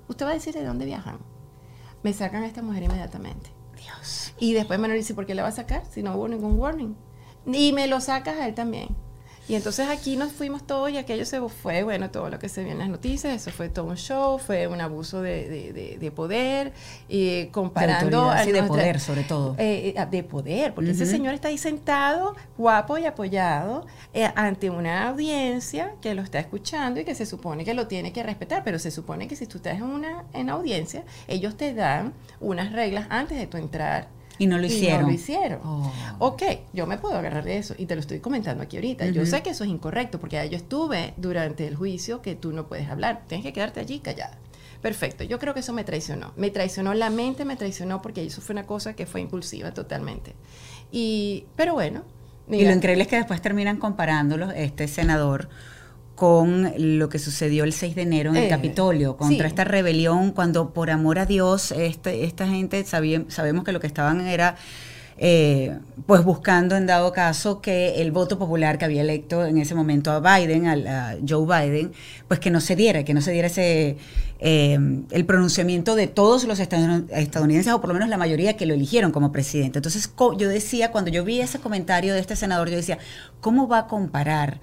[0.08, 1.20] Usted va a decir de dónde viajan.
[2.04, 3.52] Me sacan a esta mujer inmediatamente.
[3.76, 4.34] Dios.
[4.39, 6.60] Y después me lo dice, ¿por qué la va a sacar si no hubo ningún
[6.60, 6.96] warning?
[7.46, 8.96] Y me lo sacas a él también.
[9.50, 12.64] Y entonces aquí nos fuimos todos y aquello se fue, bueno, todo lo que se
[12.64, 16.74] vio en las noticias, eso fue todo un show, fue un abuso de, poder,
[17.08, 18.32] y comparando...
[18.32, 19.56] De, de poder, sobre todo.
[19.58, 24.70] Eh, eh, de poder, porque ese señor está ahí sentado, guapo y apoyado, eh, ante
[24.70, 28.66] una audiencia que lo está escuchando y que se supone que lo tiene que respetar,
[28.66, 32.74] pero se supone que si tú estás en una en audiencia, ellos te dan unas
[32.74, 35.02] reglas antes de tu entrar y no lo hicieron.
[35.02, 35.60] no lo hicieron.
[35.63, 35.91] Oh.
[36.19, 39.08] Ok, yo me puedo agarrar de eso y te lo estoy comentando aquí ahorita.
[39.08, 42.67] Yo sé que eso es incorrecto porque yo estuve durante el juicio que tú no
[42.67, 43.23] puedes hablar.
[43.28, 44.38] Tienes que quedarte allí callada.
[44.82, 46.34] Perfecto, yo creo que eso me traicionó.
[46.36, 50.34] Me traicionó la mente, me traicionó porque eso fue una cosa que fue impulsiva totalmente.
[50.91, 52.04] Y, pero bueno.
[52.50, 55.50] y lo increíble es que después terminan comparándolos, este senador
[56.17, 60.32] con lo que sucedió el 6 de enero en el eh, Capitolio, contra esta rebelión,
[60.32, 64.56] cuando por amor a Dios, este, esta gente sabemos que lo que estaban era
[65.19, 65.77] eh,
[66.08, 70.10] pues buscando en dado caso que el voto popular que había electo en ese momento
[70.10, 71.91] a Biden, a, Joe Biden,
[72.27, 73.97] pues que no se diera, que no se diera ese
[74.39, 74.80] eh,
[75.12, 79.12] el pronunciamiento de todos los estadounidenses, o por lo menos la mayoría que lo eligieron
[79.12, 79.77] como presidente.
[79.77, 82.97] Entonces yo decía, cuando yo vi ese comentario de este senador, yo decía,
[83.39, 84.60] ¿cómo va a comparar?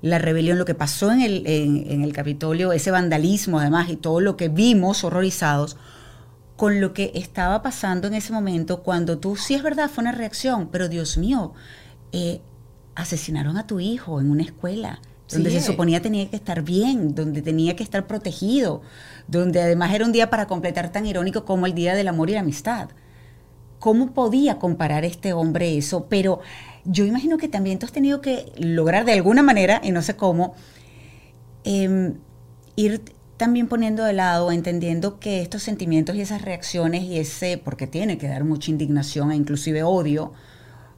[0.00, 4.20] La rebelión, lo que pasó en el, en, el Capitolio, ese vandalismo además y todo
[4.20, 5.76] lo que vimos horrorizados,
[6.56, 10.12] con lo que estaba pasando en ese momento cuando tú, sí es verdad, fue una
[10.12, 11.52] reacción, pero Dios mío,
[12.12, 12.40] eh,
[12.94, 17.42] asesinaron a tu hijo en una escuela, donde se suponía tenía que estar bien, donde
[17.42, 18.80] tenía que estar protegido,
[19.26, 22.32] donde además era un día para completar tan irónico como el Día del Amor y
[22.32, 22.88] la Amistad.
[23.78, 26.06] ¿Cómo podía comparar este hombre eso?
[26.08, 26.40] Pero
[26.88, 30.16] yo imagino que también tú has tenido que lograr de alguna manera, y no sé
[30.16, 30.54] cómo,
[31.64, 32.14] em,
[32.76, 33.02] ir
[33.36, 38.18] también poniendo de lado, entendiendo que estos sentimientos y esas reacciones y ese, porque tiene
[38.18, 40.32] que dar mucha indignación e inclusive odio,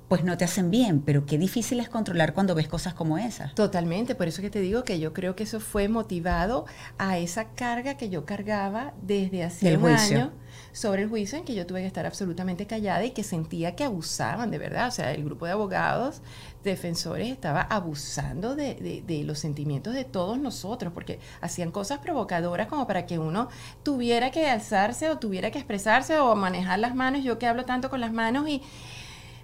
[0.08, 3.54] pues no te hacen bien, pero qué difícil es controlar cuando ves cosas como esas.
[3.54, 6.66] Totalmente, por eso que te digo que yo creo que eso fue motivado
[6.98, 10.32] a esa carga que yo cargaba desde hace un año
[10.72, 13.84] sobre el juicio en que yo tuve que estar absolutamente callada y que sentía que
[13.84, 14.88] abusaban de verdad.
[14.88, 16.20] O sea, el grupo de abogados
[16.62, 22.86] defensores estaba abusando de, de, los sentimientos de todos nosotros, porque hacían cosas provocadoras como
[22.86, 23.48] para que uno
[23.82, 27.24] tuviera que alzarse o tuviera que expresarse o manejar las manos.
[27.24, 28.62] Yo que hablo tanto con las manos y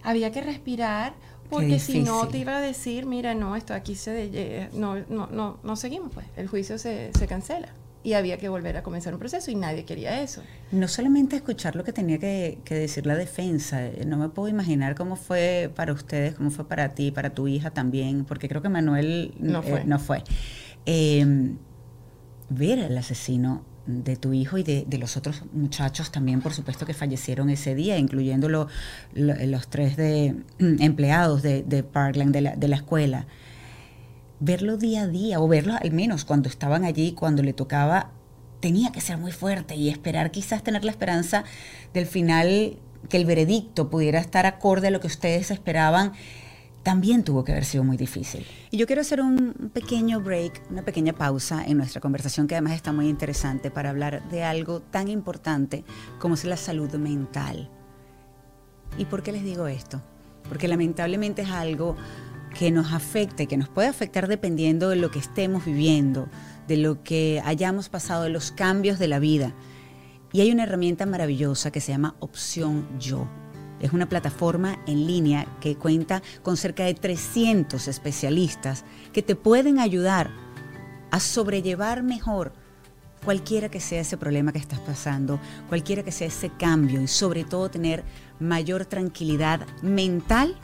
[0.03, 1.15] había que respirar
[1.49, 5.59] porque si no te iba a decir, mira, no, esto aquí se no, no, no,
[5.63, 7.69] no seguimos, pues, el juicio se, se cancela.
[8.07, 10.41] Y había que volver a comenzar un proceso y nadie quería eso.
[10.71, 14.95] No solamente escuchar lo que tenía que, decir la defensa, eh, no me puedo imaginar
[14.95, 18.69] cómo fue para ustedes, cómo fue para ti, para tu hija también, porque creo que
[18.69, 19.85] Manuel no fue.
[19.85, 20.23] no fue.
[20.85, 21.57] Em,
[22.49, 26.95] ver al asesino de tu hijo y de, los otros muchachos también, por supuesto, que
[26.95, 28.49] fallecieron ese día, incluyendo
[29.15, 33.27] los tres de, empleados de, Parkland, de la, de la escuela.
[34.41, 38.11] Verlo día a día, o verlo al menos cuando estaban allí, cuando le tocaba,
[38.61, 41.45] tenía que ser muy fuerte y esperar quizás tener la esperanza
[41.95, 42.77] del final,
[43.09, 46.13] que el veredicto pudiera estar acorde a lo que ustedes esperaban
[46.87, 48.47] también tuvo que haber sido muy difícil.
[48.71, 52.75] Y yo quiero hacer un pequeño break, una pequeña pausa en nuestra conversación que además
[52.75, 55.85] está muy interesante para hablar de algo tan importante
[56.21, 57.69] como es la salud mental.
[58.99, 60.01] ¿Y por qué les digo esto?
[60.49, 61.97] Porque lamentablemente es algo
[62.59, 66.29] que nos afecta y que nos puede afectar dependiendo de lo que estemos viviendo,
[66.67, 69.55] de lo que hayamos pasado, de los cambios de la vida.
[70.33, 73.29] Y hay una herramienta maravillosa que se llama Opción Yo.
[73.79, 79.79] Es una plataforma en línea que cuenta con cerca de 300 especialistas que te pueden
[79.79, 80.31] ayudar
[81.11, 82.55] a sobrellevar mejor
[83.23, 87.45] cualquiera que sea ese problema que estás pasando, cualquiera que sea ese cambio y sobre
[87.45, 88.03] todo tener
[88.41, 90.59] mayor tranquilidad mental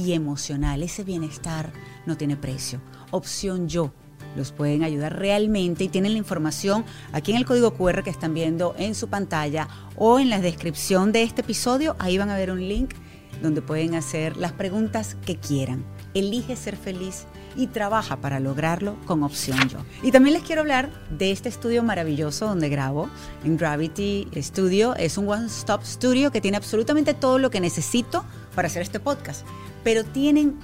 [0.00, 0.82] y emocional.
[0.82, 1.72] Ese bienestar
[2.06, 2.80] no tiene precio.
[3.10, 3.92] Opción yo
[4.36, 8.34] los pueden ayudar realmente y tienen la información aquí en el código QR que están
[8.34, 11.96] viendo en su pantalla o en la descripción de este episodio.
[11.98, 12.94] Ahí van a ver un link
[13.42, 15.84] donde pueden hacer las preguntas que quieran.
[16.14, 19.78] Elige ser feliz y trabaja para lograrlo con opción yo.
[20.02, 23.08] Y también les quiero hablar de este estudio maravilloso donde grabo,
[23.44, 24.94] en Gravity Studio.
[24.96, 29.46] Es un one-stop studio que tiene absolutamente todo lo que necesito para hacer este podcast,
[29.84, 30.58] pero tienen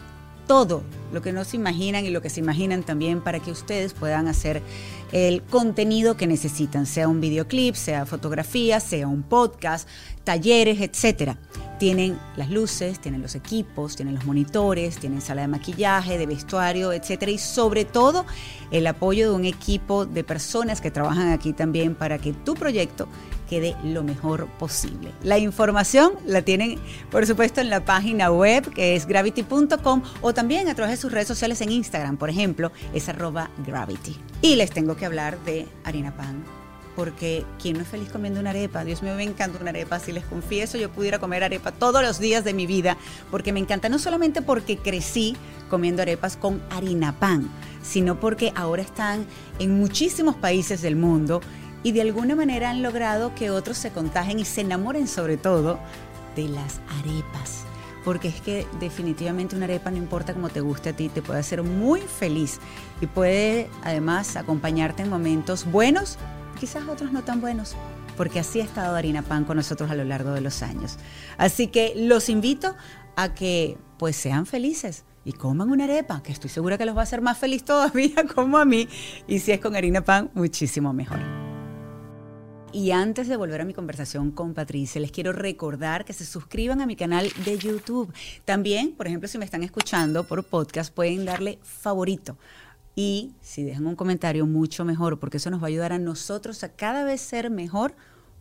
[0.47, 3.95] todo lo que no se imaginan y lo que se imaginan también para que ustedes
[3.95, 4.63] puedan hacer
[5.13, 9.89] el contenido que necesitan, sea un videoclip, sea fotografía, sea un podcast,
[10.25, 11.39] talleres, etcétera.
[11.79, 16.93] Tienen las luces, tienen los equipos, tienen los monitores, tienen sala de maquillaje, de vestuario,
[16.93, 18.25] etcétera, y sobre todo
[18.71, 23.09] el apoyo de un equipo de personas que trabajan aquí también para que tu proyecto
[23.49, 25.13] quede lo mejor posible.
[25.23, 26.79] La información la tienen,
[27.11, 31.13] por supuesto, en la página web que es gravity.com o también a través de sus
[31.13, 34.17] redes sociales en Instagram, por ejemplo, es arroba gravity.
[34.43, 36.45] Y les tengo que hablar de harina pan
[36.97, 38.83] porque ¿quién no es feliz comiendo una arepa?
[38.83, 40.01] Dios mío, me encanta una arepa.
[40.01, 42.97] Si les confieso, yo pudiera comer arepa todos los días de mi vida,
[43.31, 45.37] porque me encanta no solamente porque crecí
[45.69, 47.49] comiendo arepas con harina pan,
[47.83, 49.27] sino porque ahora están
[49.59, 51.43] en muchísimos países del mundo
[51.83, 55.79] y de alguna manera han logrado que otros se contagien y se enamoren sobre todo
[56.35, 57.65] de las arepas.
[58.05, 61.41] Porque es que definitivamente una arepa, no importa cómo te guste a ti, te puede
[61.41, 62.61] hacer muy feliz
[63.01, 66.19] y puede además acompañarte en momentos buenos,
[66.61, 67.75] quizás otros no tan buenos,
[68.17, 70.99] porque así ha estado Harina Pan con nosotros a lo largo de los años.
[71.37, 72.77] Así que los invito
[73.17, 77.01] a que pues sean felices y coman una arepa, que estoy segura que los va
[77.01, 78.89] a hacer más feliz todavía como a mí,
[79.27, 81.36] y si es con harina pan, muchísimo mejor.
[82.77, 86.83] Y antes de volver a mi conversación con Patricia, les quiero recordar que se suscriban
[86.83, 88.13] a mi canal de YouTube.
[88.45, 92.37] También, por ejemplo, si me están escuchando por podcast, pueden darle favorito.
[92.95, 96.63] Y si dejan un comentario, mucho mejor, porque eso nos va a ayudar a nosotros
[96.65, 97.95] a cada vez ser mejor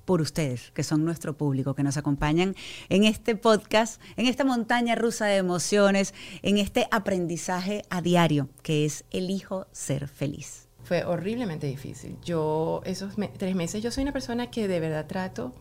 [0.03, 2.57] por ustedes, que son nuestro público, que nos acompañan
[2.89, 8.83] en este podcast, en esta montaña rusa de emociones, en este aprendizaje a diario, que
[8.83, 12.17] es elijo ser feliz fue horriblemente difícil.
[12.23, 15.51] Yo, esos tres meses, yo soy una persona que de verdad trato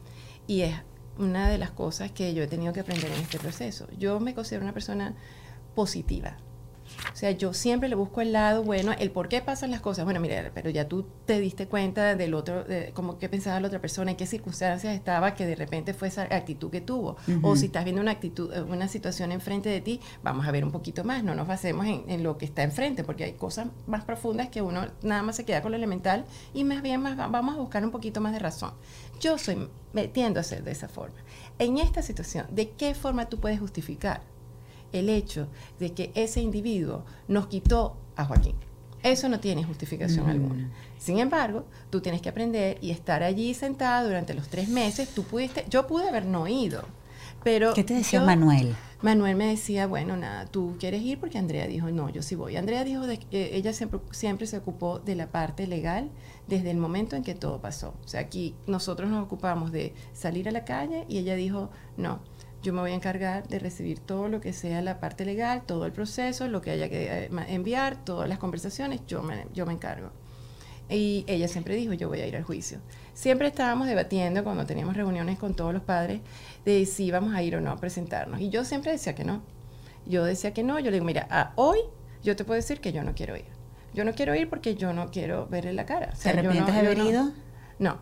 [0.46, 0.74] y es
[1.18, 3.88] una de las cosas que yo he tenido que aprender en este proceso.
[3.98, 5.14] Yo me considero una persona
[5.74, 6.36] positiva.
[7.12, 10.04] O sea, yo siempre le busco el lado bueno, el por qué pasan las cosas.
[10.04, 13.68] Bueno, mira, pero ya tú te diste cuenta del otro, de cómo que pensaba la
[13.68, 17.16] otra persona, en qué circunstancias estaba que de repente fue esa actitud que tuvo.
[17.42, 20.64] O si estás viendo una actitud, eh, una situación enfrente de ti, vamos a ver
[20.64, 23.68] un poquito más, no nos basemos en, en lo que está enfrente, porque hay cosas
[23.86, 27.16] más profundas que uno nada más se queda con lo elemental y más bien más,
[27.16, 28.72] vamos a buscar un poquito más de razón.
[29.20, 31.16] Yo soy, me tiendo a ser de esa forma.
[31.58, 34.33] En esta situación, ¿de qué forma tú puedes justificar?
[34.94, 38.56] El hecho de que ese individuo nos quitó a Joaquín.
[39.02, 40.70] Eso no tiene justificación alguna.
[40.96, 45.10] Sin embargo, tú tienes que aprender y estar allí sentada durante los tres meses.
[45.10, 46.84] Tú pudiste, yo pude haber no ido,
[47.42, 47.74] pero...
[47.74, 48.74] ¿Qué te decía Manuel?
[49.02, 52.56] Manuel me decía, bueno, nada, tú quieres ir porque Andrea dijo, no, yo sí voy.
[52.56, 56.10] Andrea dijo que ella siempre, siempre se ocupó de la parte legal
[56.46, 57.92] desde el momento en que todo pasó.
[58.02, 61.68] O sea, aquí nosotros nos ocupamos de salir a la calle y ella dijo,
[61.98, 62.20] no,
[62.64, 65.84] yo me voy a encargar de recibir todo lo que sea la parte legal, todo
[65.84, 69.74] el proceso, lo que haya que eh, enviar, todas las conversaciones, yo me, yo me
[69.74, 70.10] encargo.
[70.88, 72.78] Y ella siempre dijo, yo voy a ir al juicio.
[73.12, 76.20] Siempre estábamos debatiendo cuando teníamos reuniones con todos los padres
[76.64, 78.40] de si íbamos a ir o no a presentarnos.
[78.40, 79.42] Y yo siempre decía que no.
[80.06, 80.78] Yo decía que no.
[80.78, 81.78] Yo le digo, mira, hoy
[82.22, 83.46] yo te puedo decir que yo no quiero ir.
[83.92, 86.12] Yo no quiero ir porque yo no quiero verle la cara.
[86.22, 87.24] ¿Te arrepientes de haber ido?
[87.78, 87.98] No, no,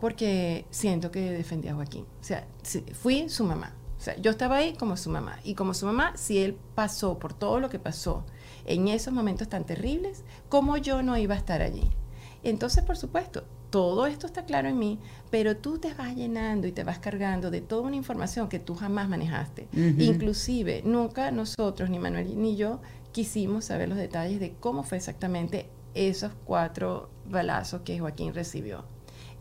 [0.00, 2.06] porque siento que defendí a Joaquín.
[2.20, 2.46] O sea,
[2.92, 3.74] fui su mamá.
[3.98, 5.38] O sea, yo estaba ahí como su mamá.
[5.44, 8.24] Y como su mamá, si él pasó por todo lo que pasó
[8.64, 11.90] en esos momentos tan terribles, ¿cómo yo no iba a estar allí?
[12.42, 14.98] Entonces, por supuesto, todo esto está claro en mí,
[15.30, 18.74] pero tú te vas llenando y te vas cargando de toda una información que tú
[18.74, 19.68] jamás manejaste.
[19.72, 22.80] Inclusive, nunca nosotros, ni Manuel ni yo,
[23.12, 28.84] quisimos saber los detalles de cómo fue exactamente esos cuatro balazos que Joaquín recibió.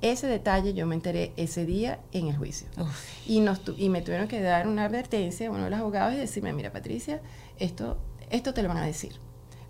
[0.02, 2.68] Ese detalle yo me enteré ese día en el juicio.
[3.26, 6.18] Y, nos y me tuvieron que dar una advertencia a uno de los abogados y
[6.18, 7.22] decirme, mira Patricia,
[7.58, 7.98] esto,
[8.30, 9.14] esto te lo van a decir.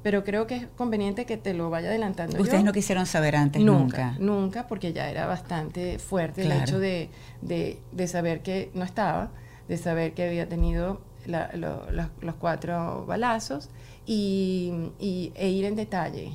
[0.04, 2.42] Pero creo que es conveniente que te lo vaya adelantando.
[2.42, 4.16] Ustedes no quisieron saber antes nunca.
[4.20, 7.10] Nunca, porque ya era bastante fuerte el hecho de,
[7.42, 9.32] de, saber que no estaba,
[9.68, 13.70] de saber que había tenido los cuatro balazos
[14.06, 16.34] y, y, e ir en detalle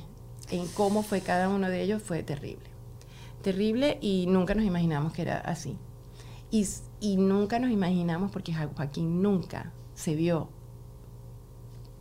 [0.51, 2.74] en cómo fue cada uno de ellos fue terrible.
[3.45, 5.77] Terrible y nunca nos imaginamos que era así.
[6.49, 6.65] Y,
[7.17, 10.49] nunca nos imaginamos, porque Joaquín nunca se vio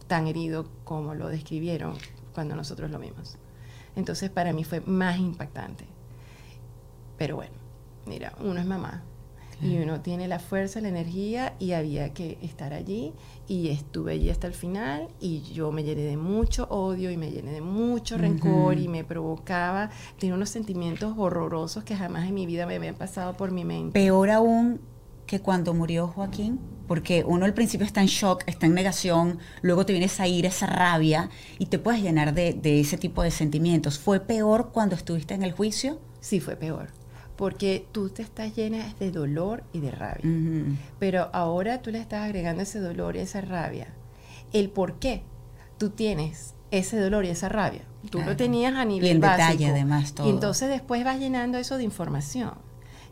[0.06, 1.96] tan herido como lo describieron
[2.32, 3.36] cuando nosotros lo vimos.
[3.94, 5.84] Entonces para mí fue más impactante.
[7.18, 7.56] Pero bueno,
[8.06, 9.02] mira, uno es mamá,
[9.62, 13.12] y uno tiene la fuerza, la energía y había que estar allí
[13.48, 17.30] y estuve allí hasta el final y yo me llené de mucho odio y me
[17.30, 22.46] llené de mucho rencor y me provocaba, tenía unos sentimientos horrorosos que jamás en mi
[22.46, 23.92] vida me habían pasado por mi mente.
[23.92, 24.80] Peor aún
[25.26, 29.86] que cuando murió Joaquín, porque uno al principio está en shock, está en negación, luego
[29.86, 33.30] te vienes a ir esa rabia y te puedes llenar de, de ese tipo de
[33.30, 33.98] sentimientos.
[33.98, 35.98] ¿Fue peor cuando estuviste en el juicio?
[36.20, 37.03] Sí, fue peor
[37.36, 40.24] porque tú te estás llena de dolor y de rabia.
[40.98, 43.88] Pero ahora tú le estás agregando ese dolor y esa rabia.
[44.52, 45.22] El por qué
[45.78, 47.82] tú tienes ese dolor y esa rabia.
[48.10, 50.26] Tú lo tenías a nivel y detalle además todo.
[50.26, 52.54] Y entonces después vas llenando eso de información.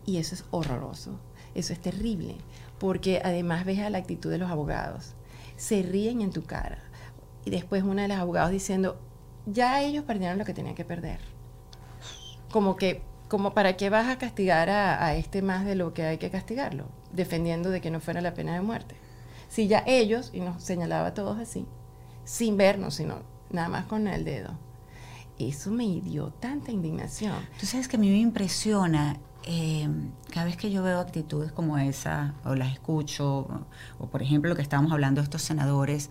[0.04, 1.18] Y eso es horroroso.
[1.54, 2.36] Eso es terrible.
[2.78, 5.14] Porque además ves a la actitud de los abogados.
[5.56, 6.78] Se ríen en tu cara.
[7.44, 9.00] Y después una de las abogados diciendo,
[9.46, 11.18] ya ellos perdieron lo que tenían que perder.
[12.50, 13.02] Como que
[13.32, 16.84] como para qué vas a castigar a, este más de lo que hay que castigarlo,
[17.14, 18.94] defendiendo de que no fuera la pena de muerte.
[19.48, 21.64] Si ya ellos, y nos señalaba a todos así,
[22.24, 24.50] sin vernos, sino nada más con el dedo,
[25.38, 27.36] eso me dio tanta indignación.
[27.58, 29.88] Tú sabes que a mí me impresiona eh,
[30.28, 33.48] cada vez que yo veo actitudes como esa, o las escucho,
[33.98, 36.10] o, por ejemplo lo que estábamos hablando de estos senadores,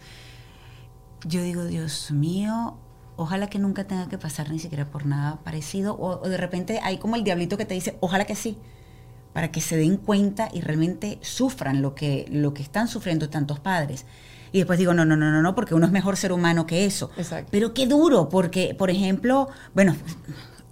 [1.28, 2.80] yo digo, Dios mío,
[3.22, 6.97] ojalá que nunca tenga que pasar ni siquiera por nada parecido, o, de repente hay
[6.97, 8.57] como el diablito que te dice, ojalá que sí,
[9.34, 13.59] para que se den cuenta y realmente sufran lo que, lo que están sufriendo tantos
[13.59, 14.05] padres.
[14.51, 16.84] Y después digo, no, no, no, no, no, porque uno es mejor ser humano que
[16.86, 17.09] eso.
[17.15, 17.47] Exacto.
[17.51, 19.95] Pero qué duro, porque, por ejemplo, bueno,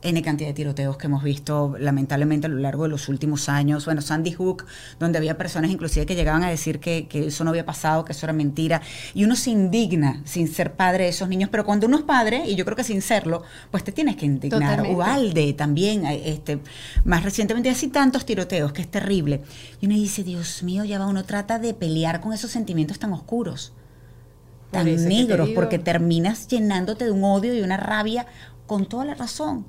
[0.01, 3.83] N cantidad de tiroteos que hemos visto lamentablemente a lo largo de los últimos años.
[3.83, 4.65] Bueno, Sandy Hook,
[4.97, 8.25] donde había personas inclusive que llegaban a decir que, eso no había pasado, que eso
[8.25, 8.81] era mentira.
[9.13, 12.43] Y uno se indigna sin ser padre de esos niños, pero cuando uno es padre,
[12.47, 14.87] y yo creo que sin serlo, pues te tienes que indignar.
[14.87, 16.59] Ubalde también, eh, este,
[17.03, 19.41] más recientemente, así tantos tiroteos, que es terrible.
[19.81, 23.11] Y uno dice, Dios mío, ya va, uno trata de pelear con esos sentimientos tan
[23.11, 23.73] oscuros,
[24.71, 28.27] tan negros, porque terminas llenándote de un odio y una rabia
[28.65, 29.65] con toda la razón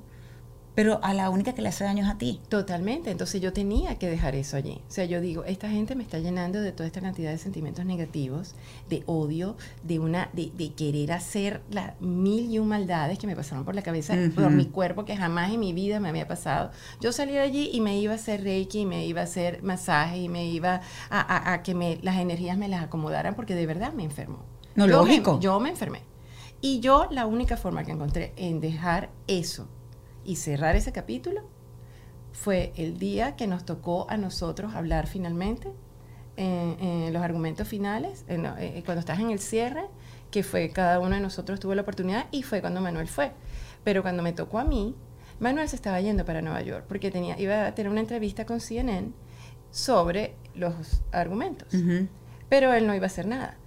[0.81, 2.41] pero a la única que le hace daño es a ti.
[2.49, 4.81] Totalmente, entonces yo tenía que dejar eso allí.
[4.89, 7.85] O sea, yo digo, esta gente me está llenando de toda esta cantidad de sentimientos
[7.85, 8.55] negativos,
[8.89, 13.63] de odio, de una de, querer hacer las mil y un maldades que me pasaron
[13.63, 16.71] por la cabeza, por mi cuerpo, que jamás en mi vida me había pasado.
[16.99, 19.61] Yo salí de allí y me iba a hacer reiki, y me iba a hacer
[19.61, 23.93] masaje, y me iba a, que me, las energías me las acomodaran, porque de verdad
[23.93, 24.39] me enfermó.
[24.73, 25.39] No, lógico.
[25.39, 26.01] yo me enfermé.
[26.59, 29.67] Y yo la única forma que encontré en dejar eso
[30.23, 31.41] y cerrar ese capítulo
[32.31, 35.71] fue el día que nos tocó a nosotros hablar finalmente
[36.37, 39.85] en, los argumentos finales, eh, cuando estás en el cierre,
[40.31, 43.31] que fue cada uno de nosotros tuvo la oportunidad y fue cuando Manuel fue.
[43.83, 44.95] Pero cuando me tocó a mí,
[45.39, 48.59] Manuel se estaba yendo para Nueva York porque tenía, iba a tener una entrevista con
[48.59, 49.11] CNN
[49.71, 51.67] sobre los argumentos.
[52.49, 53.57] Pero él no iba a hacer nada.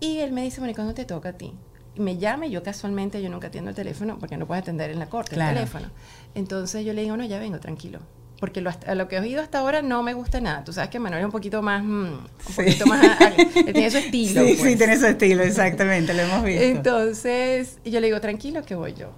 [0.00, 1.54] Y él me dice, bueno, ¿y cuándo te toca a ti?
[1.96, 5.06] Me llame, yo casualmente yo nunca atiendo el teléfono porque no puedo atender en la
[5.06, 5.90] corte el teléfono.
[6.34, 8.00] Entonces yo le digo, no, ya vengo, tranquilo.
[8.40, 10.64] Porque lo, lo que he oído hasta ahora no me gusta nada.
[10.64, 13.18] Tú sabes que Manuel es un poquito más, mm, un poquito más,
[13.54, 14.42] tiene su estilo.
[14.42, 14.76] Sí, sí, pues.
[14.76, 16.62] tiene su estilo, exactamente, lo hemos visto.
[16.62, 19.12] Entonces yo le digo, tranquilo que voy yo.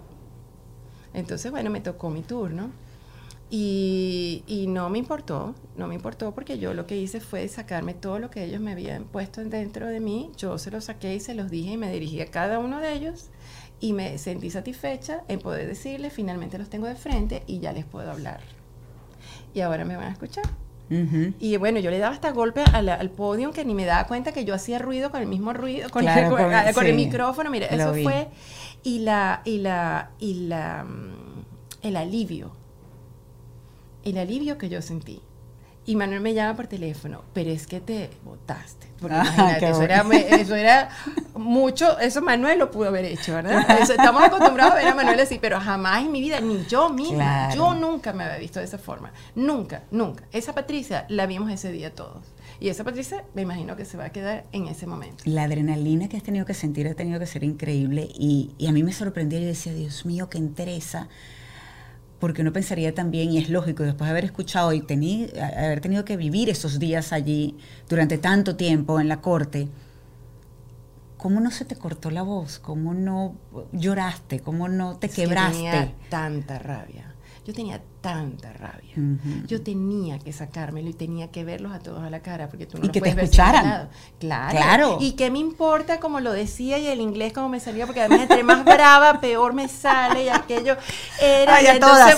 [1.14, 2.70] Entonces, bueno, me tocó mi turno.
[3.48, 7.94] Y, y, no me importó, no me importó porque yo lo que hice fue sacarme
[7.94, 11.20] todo lo que ellos me habían puesto dentro de mí, yo se los saqué y
[11.20, 13.30] se los dije y me dirigí a cada uno de ellos
[13.78, 17.84] y me sentí satisfecha en poder decirles, finalmente los tengo de frente y ya les
[17.84, 18.40] puedo hablar.
[19.54, 20.44] Y ahora me van a escuchar.
[20.88, 24.30] Y bueno, yo le daba hasta golpe al, al, podio que ni me daba cuenta
[24.30, 27.50] que yo hacía ruido con el mismo ruido, con, el, micrófono.
[27.50, 28.28] Mira, eso fue.
[28.84, 30.86] Y la, y la, y la,
[31.82, 32.52] el alivio.
[34.06, 35.20] El alivio que yo sentí.
[35.84, 38.86] Y Manuel me llama por teléfono, pero es que te votaste.
[39.00, 40.04] Porque ah, imagínate, eso, era,
[40.36, 40.88] eso, era,
[41.34, 43.64] mucho, eso Manuel lo pudo haber hecho, ¿verdad?
[43.80, 47.52] estamos acostumbrados a ver a Manuel así, pero jamás en mi vida, ni yo misma,
[47.52, 49.12] yo nunca me había visto de esa forma.
[49.34, 50.22] Nunca, nunca.
[50.30, 52.24] Esa Patricia la vimos ese día todos.
[52.60, 55.24] Y esa Patricia me imagino que se va a quedar en ese momento.
[55.26, 58.72] La adrenalina que has tenido que sentir ha tenido que ser increíble y, y a
[58.72, 61.08] mí me sorprendió y decía, Dios mío, qué interesa
[62.18, 66.16] porque uno pensaría también, y es lógico, después de haber escuchado y haber tenido que
[66.16, 67.56] vivir esos días allí
[67.88, 69.68] durante tanto tiempo en la corte,
[71.16, 72.58] ¿cómo no se te cortó la voz?
[72.58, 73.34] ¿Cómo no
[73.72, 74.40] lloraste?
[74.40, 75.56] ¿Cómo no te quebraste?
[75.56, 77.14] tenía tanta rabia.
[77.44, 78.94] Yo tenía tanta rabia.
[79.46, 82.78] Yo tenía que sacármelo y tenía que verlos a todos a la cara porque tú
[82.78, 83.88] no y que te escucharan.
[84.18, 84.50] Claro.
[84.50, 84.98] claro.
[85.00, 88.20] Y qué me importa como lo decía y el inglés como me salía porque además
[88.22, 90.76] entre más brava peor me sale y aquello
[91.20, 92.16] era y entonces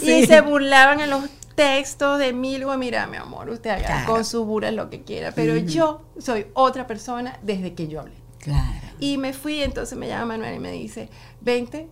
[0.00, 4.24] se y se burlaban en los textos de Milgo, mira, mi amor, usted haga con
[4.24, 8.14] su burla lo que quiera, pero yo soy otra persona desde que yo hablé.
[8.38, 8.86] Claro.
[9.00, 11.08] Y me fui, entonces me llama Manuel y me dice,
[11.40, 11.88] vente,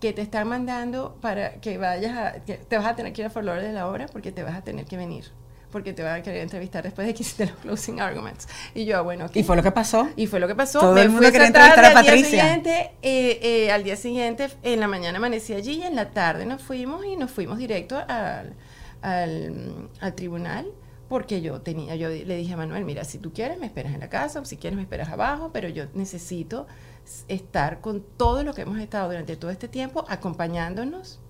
[0.00, 3.26] que te están mandando para que vayas a, que te vas a tener que ir
[3.26, 5.26] a Flor de la obra porque te vas a tener que venir
[5.70, 8.48] porque te van a querer entrevistar después de que hiciste los closing arguments.
[8.74, 10.08] Y yo, bueno, ¿Y fue lo que pasó?
[10.16, 10.80] Y fue lo que pasó.
[10.80, 12.12] Todo Me el mundo quería entrevistar a Patricia.
[12.12, 15.94] Al día, siguiente, eh, eh, al día siguiente, en la mañana amanecí allí y en
[15.94, 18.54] la tarde nos fuimos y nos fuimos directo al,
[19.02, 20.66] al, al tribunal
[21.08, 23.98] porque yo tenía, yo le dije a Manuel, mira, si tú quieres me esperas en
[23.98, 26.68] la casa, o si quieres me esperas abajo, pero yo necesito
[27.28, 31.20] estar con todo lo que hemos estado durante todo este tiempo acompañándonos,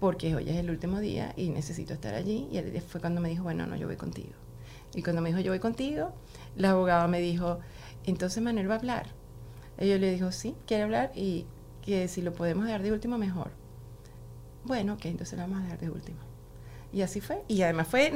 [0.00, 2.48] porque hoy es el último día y necesito estar allí.
[2.50, 4.32] Y él fue cuando me dijo, bueno, no, yo voy contigo.
[4.94, 6.12] Y cuando me dijo, yo voy contigo,
[6.56, 7.58] la abogada me dijo,
[8.04, 9.06] entonces Manuel va a hablar.
[9.78, 11.46] Y yo le dijo, sí, quiere hablar y
[11.82, 13.50] que si lo podemos dar de último, mejor.
[14.64, 16.18] Bueno, ok, entonces lo vamos a dar de último.
[16.94, 17.42] Y así fue.
[17.48, 18.12] Y además fue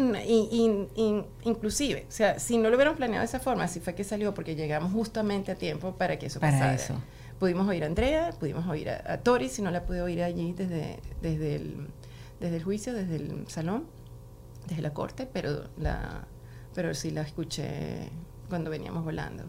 [1.44, 4.32] inclusive, o sea, si no lo hubieran planeado de esa forma, así fue que salió
[4.34, 6.94] porque llegamos justamente a tiempo para que eso para Eso.
[7.40, 11.00] Pudimos oír a Andrea, pudimos oír a, Tori, si no la pude oír allí desde,
[11.20, 11.88] desde, el,
[12.38, 13.84] desde el juicio, desde el salón,
[14.68, 16.28] desde la corte, pero, la,
[16.72, 18.10] pero sí la escuché
[18.48, 19.42] cuando veníamos volando.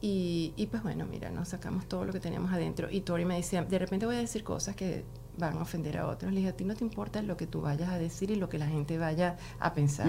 [0.00, 2.88] Y, y pues bueno, mira, nos sacamos todo lo que teníamos adentro.
[2.90, 5.04] Y Tori me decía, de repente voy a decir cosas que
[5.38, 6.32] van a ofender a otros.
[6.32, 8.48] Le dije, a ti no te importa lo que tú vayas a decir y lo
[8.48, 10.08] que la gente vaya a pensar.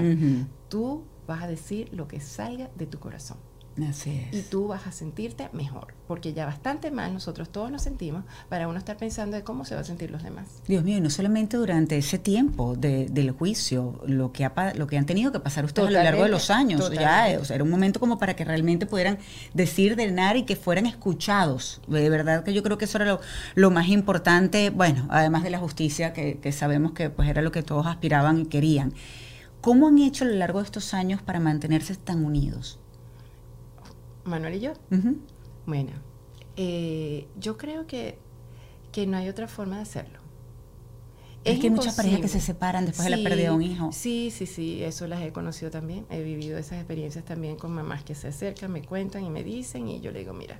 [0.69, 3.37] Tú vas a decir lo que salga de tu corazón.
[3.83, 4.35] Así es.
[4.37, 8.67] Y tú vas a sentirte mejor, porque ya bastante mal nosotros todos nos sentimos para
[8.67, 10.47] uno estar pensando de cómo se va a sentir los demás.
[10.67, 14.97] Dios mío, y no solamente durante ese tiempo del juicio, lo que, ha, lo que
[14.97, 17.63] han tenido que pasar ustedes a lo largo de los años, ya, o sea, era
[17.63, 19.17] un momento como para que realmente pudieran
[19.53, 21.81] decir de nada y que fueran escuchados.
[21.87, 23.19] De verdad que yo creo que eso era
[23.55, 27.51] lo, más importante, bueno, además de la justicia, que, que sabemos que pues era lo
[27.51, 28.93] que todos aspiraban y querían.
[29.61, 32.79] ¿Cómo han hecho a lo largo de estos años para mantenerse tan unidos?
[34.23, 34.73] Manuel y yo.
[35.65, 35.91] Bueno,
[36.55, 38.17] eh, yo creo que,
[38.91, 40.19] que no hay otra forma de hacerlo.
[41.43, 43.91] Es, que hay muchas parejas que se separan después de la pérdida de un hijo.
[43.93, 46.05] Sí, sí, sí, eso las he conocido también.
[46.09, 49.87] He vivido esas experiencias también con mamás que se acercan, me cuentan y me dicen
[49.87, 50.59] y yo le digo, mira,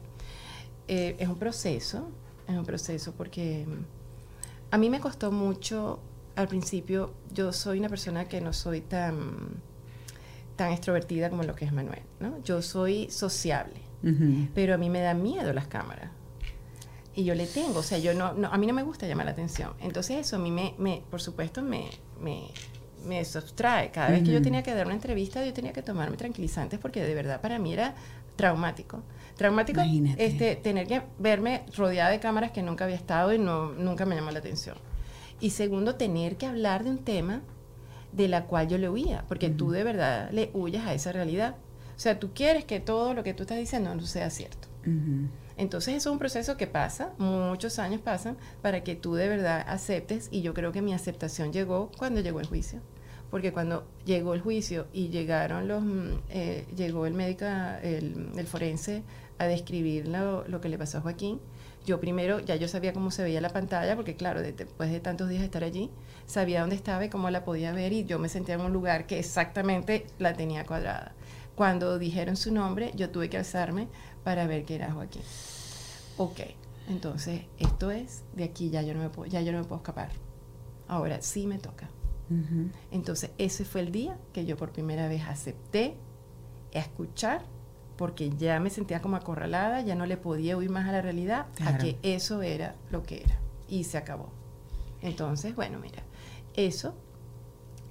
[0.88, 2.10] eh, es un proceso,
[2.48, 6.00] es un proceso porque mm, a mí me costó mucho
[6.36, 9.62] al principio, yo soy una persona que no soy tan
[10.60, 12.44] tan extrovertida como lo que es Manuel, ¿no?
[12.44, 13.80] Yo soy sociable,
[14.54, 16.12] pero a mí me da miedo las cámaras.
[17.16, 19.32] Y yo le tengo, o sea, yo no, a mí no me gusta llamar la
[19.32, 19.72] atención.
[19.80, 21.86] Entonces eso a mí me, me por supuesto, me,
[22.20, 22.50] me,
[23.06, 23.90] me sustrae.
[23.92, 27.06] Cada vez que yo tenía que dar una entrevista, yo tenía que tomarme tranquilizantes porque
[27.06, 27.96] de verdad para mí era
[28.36, 29.02] traumático.
[29.38, 29.80] Traumático
[30.18, 34.14] este, tener que verme rodeada de cámaras que nunca había estado y no, nunca me
[34.14, 34.76] llamó la atención.
[35.40, 37.44] Y segundo, tener que hablar de un tema
[38.12, 41.56] de la cual yo le huía, porque tú de verdad le huyas a esa realidad.
[41.96, 44.68] O sea, tú quieres que todo lo que tú estás diciendo no sea cierto.
[45.58, 49.64] Entonces eso es un proceso que pasa, muchos años pasan, para que tú de verdad
[49.68, 52.80] aceptes, y yo creo que mi aceptación llegó cuando llegó el juicio.
[53.30, 57.46] Porque cuando llegó el juicio y llegaron los, mm, eh, llegó el médico,
[57.84, 59.04] el, forense
[59.38, 61.40] a describir lo, lo, que le pasó a Joaquín,
[61.90, 65.28] yo primero, ya yo sabía cómo se veía la pantalla, porque claro, después de tantos
[65.28, 65.90] días de estar allí,
[66.28, 69.08] sabía dónde estaba y cómo la podía ver y yo me sentía en un lugar
[69.08, 71.16] que exactamente la tenía cuadrada.
[71.56, 73.88] Cuando dijeron su nombre, yo tuve que alzarme
[74.24, 75.24] para ver que era Joaquín.
[76.18, 76.42] Ok,
[76.90, 79.78] entonces esto es, de aquí ya yo no me puedo, ya yo no me puedo
[79.78, 80.12] escapar.
[80.88, 81.90] Ahora sí me toca.
[82.92, 85.96] Entonces ese fue el día que yo por primera vez acepté
[86.72, 87.42] escuchar
[88.00, 91.48] porque ya me sentía como acorralada, ya no le podía huir más a la realidad,
[91.66, 93.38] a que eso era lo que era.
[93.68, 94.30] Y se acabó.
[95.02, 96.02] Entonces, bueno, mira,
[96.56, 96.96] eso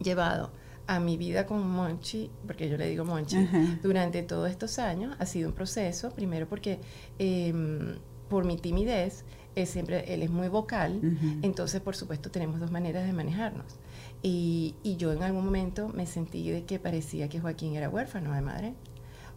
[0.00, 0.50] llevado
[0.86, 3.36] a mi vida con Monchi, porque yo le digo Monchi,
[3.82, 6.80] durante todos estos años ha sido un proceso, primero porque
[7.18, 7.98] em,
[8.30, 11.02] por mi timidez, él siempre, él es muy vocal,
[11.42, 13.76] entonces por supuesto tenemos dos maneras de manejarnos.
[14.22, 18.32] Y, y, yo en algún momento me sentí de que parecía que Joaquín era huérfano
[18.32, 18.74] de madre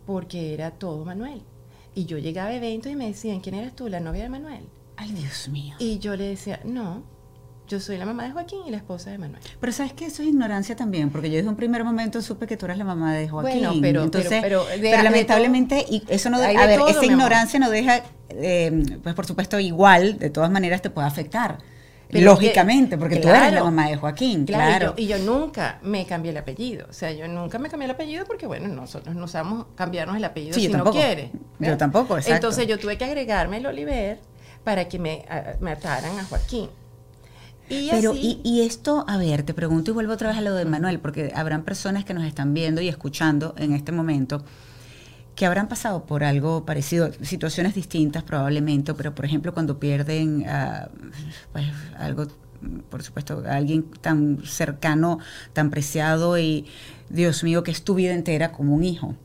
[0.06, 1.42] porque era todo Manuel.
[1.94, 3.90] Y yo llegaba a eventos y me decían, ¿quién eres tú?
[3.90, 4.66] La novia de Manuel.
[4.96, 5.76] Ay, Dios mío.
[5.80, 7.04] Y yo le decía, no,
[7.68, 9.42] yo soy la mamá de Joaquín y la esposa de Manuel.
[9.60, 12.58] Pero sabes que eso es ignorancia también, porque yo desde un primer momento supe que
[12.58, 13.62] tú eras la mamá de Joaquín.
[13.62, 14.66] Bueno, pero, Entonces, pero,
[15.04, 20.18] lamentablemente, y eso no, a ver, esa ignorancia no deja, eh, pues por supuesto, igual,
[20.18, 21.60] de todas maneras te puede afectar.
[22.14, 24.94] Lógicamente, porque tú eres la mamá de Joaquín, claro.
[24.98, 26.88] Y yo, nunca me cambié el apellido.
[26.90, 30.24] O sea, yo nunca me cambié el apellido porque, bueno, nosotros no sabemos cambiarnos el
[30.24, 31.32] apellido si no quiere.
[31.60, 32.36] Yo tampoco, exacto.
[32.36, 34.20] Entonces yo tuve que agregarme el Oliver
[34.64, 35.26] para que me,
[35.60, 36.70] me ataran a Joaquín.
[37.70, 40.54] Y Pero, y, y, esto, a ver, te pregunto y vuelvo otra vez a lo
[40.56, 44.44] de Manuel, porque habrán personas que nos están viendo y escuchando en este momento
[45.42, 50.88] que habrán pasado por algo parecido, situaciones distintas probablemente, pero por ejemplo cuando pierden uh,
[51.52, 51.66] pues,
[51.98, 52.28] algo,
[52.92, 55.18] por supuesto, alguien tan cercano,
[55.54, 56.68] tan preciado y,
[57.10, 59.16] Dios mío, que es tu vida entera como un hijo.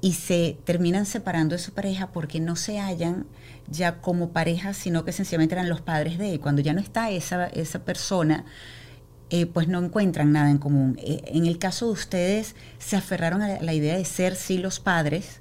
[0.00, 3.26] Y se terminan separando de su pareja porque no se hallan
[3.66, 6.40] ya como pareja, sino que sencillamente eran los padres de él.
[6.40, 8.46] Cuando ya no está esa, esa persona,
[9.30, 10.98] eh, pues no encuentran nada en común.
[11.02, 14.80] Eh, en el caso de ustedes, se aferraron a la idea de ser sí los
[14.80, 15.40] padres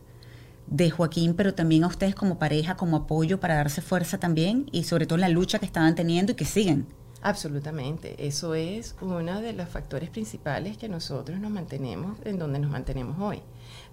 [0.67, 4.83] de Joaquín, pero también a ustedes como pareja, como apoyo para darse fuerza también y
[4.83, 6.87] sobre todo la lucha que estaban teniendo y que siguen.
[7.21, 12.69] Absolutamente, eso es uno de los factores principales que nosotros nos mantenemos en donde nos
[12.69, 13.41] mantenemos hoy.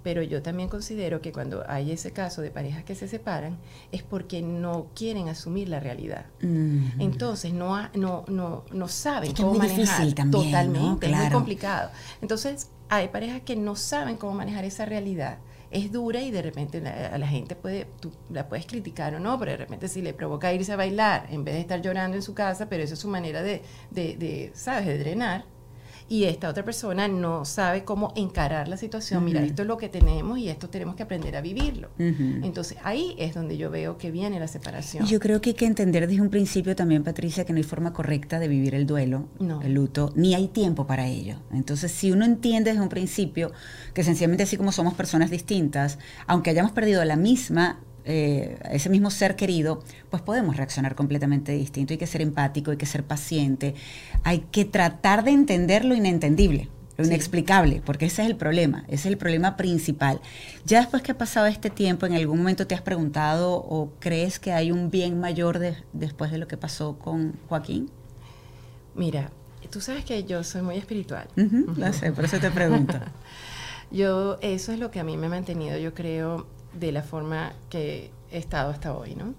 [0.03, 3.57] Pero yo también considero que cuando hay ese caso de parejas que se separan
[3.91, 6.27] es porque no quieren asumir la realidad.
[6.99, 10.07] Entonces no, no, no, no saben cómo manejar.
[10.31, 11.91] Totalmente, es muy complicado.
[12.21, 15.39] Entonces hay parejas que no saben cómo manejar esa realidad
[15.71, 17.87] es dura y de repente a la gente puede,
[18.31, 21.45] la puedes criticar o no, pero de repente si le provoca irse a bailar en
[21.45, 24.51] vez de estar llorando en su casa, pero eso es su manera de, de, de
[24.55, 25.45] ¿sabes?, de drenar
[26.09, 29.25] y esta otra persona no sabe cómo encarar la situación.
[29.25, 31.91] Mira, esto es lo que tenemos y esto tenemos que aprender a vivirlo.
[31.99, 35.07] Entonces ahí es donde yo veo que viene la separación.
[35.07, 37.93] Yo creo que hay que entender desde un principio también, Patricia, que no hay forma
[37.93, 39.29] correcta de vivir el duelo,
[39.63, 41.37] el luto, ni hay tiempo para ello.
[41.53, 43.53] Entonces, si uno entiende desde un principio
[43.95, 49.11] que sencillamente así como somos personas distintas, aunque hayamos perdido la misma eh, ese mismo
[49.11, 51.95] ser querido, pues podemos reaccionar completamente distinto.
[51.95, 53.75] Hay que ser empático, hay que ser paciente,
[54.23, 58.95] hay que tratar de entender lo inentendible, lo inexplicable, porque ese es el problema, ese
[58.95, 60.21] es el problema principal.
[60.67, 64.39] Ya después que ha pasado este tiempo, ¿en algún momento te has preguntado o crees
[64.39, 65.61] que hay un bien mayor
[65.93, 67.91] después de lo que pasó con Joaquín?
[68.95, 69.31] Mira,
[69.71, 71.27] tú sabes que yo soy muy espiritual.
[71.37, 72.99] lo sé, por eso te pregunto.
[73.91, 76.47] yo, eso es lo que a mí me ha mantenido, yo creo,
[76.79, 79.35] de la forma que he estado hasta hoy, ¿no?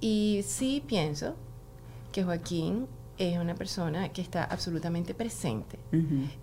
[0.00, 1.36] Y sí pienso
[2.12, 2.86] que Joaquín
[3.18, 5.78] es una persona que está absolutamente presente,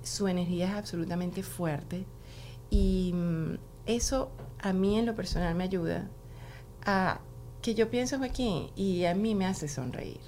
[0.03, 2.05] su energía es absolutamente fuerte
[2.69, 3.55] y mm,
[3.86, 6.07] eso a mí en lo personal me ayuda
[6.86, 7.19] a
[7.62, 10.20] que yo pienso en Joaquín y a mí me hace sonreír.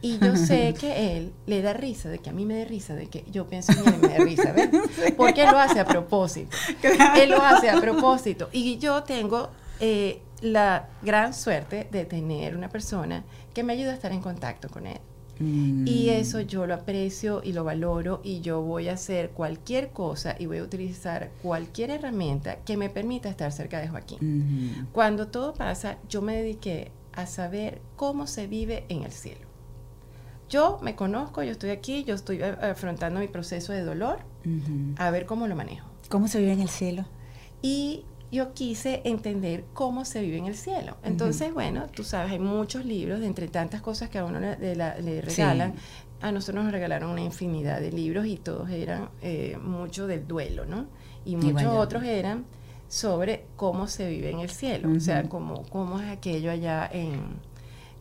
[0.00, 2.94] Y yo sé que él le da risa, de que a mí me dé risa,
[2.94, 4.70] de que yo pienso en él y me da risa, ¿ves?
[5.16, 6.56] Porque él lo hace a propósito.
[7.16, 8.48] Él lo hace a propósito.
[8.52, 9.50] Y yo tengo
[9.80, 14.68] eh, la gran suerte de tener una persona que me ayuda a estar en contacto
[14.68, 15.00] con él.
[15.86, 16.08] Y mm.
[16.08, 20.46] eso yo lo aprecio y lo valoro y yo voy a hacer cualquier cosa y
[20.46, 24.88] voy a utilizar cualquier herramienta que me permita estar cerca de Joaquín.
[24.92, 29.52] Cuando todo pasa, yo me dediqué a saber cómo se vive en el cielo.
[30.48, 34.18] Yo me conozco, yo estoy aquí, yo estoy afrontando mi proceso de dolor,
[34.96, 35.88] a ver cómo lo manejo.
[36.08, 37.06] ¿Cómo se vive en el cielo?
[37.62, 40.96] Y yo quise entender cómo se vive en el cielo.
[41.04, 45.20] Entonces, bueno, tú sabes, hay muchos libros, de entre tantas cosas que a uno le,
[45.20, 45.74] regalan,
[46.22, 50.64] a nosotros nos regalaron una infinidad de libros y todos eran eh, mucho del duelo,
[50.64, 50.86] ¿no?
[51.26, 52.46] Y muchos otros eran
[52.88, 57.20] sobre cómo se vive en el cielo, o sea, cómo, cómo es aquello allá en,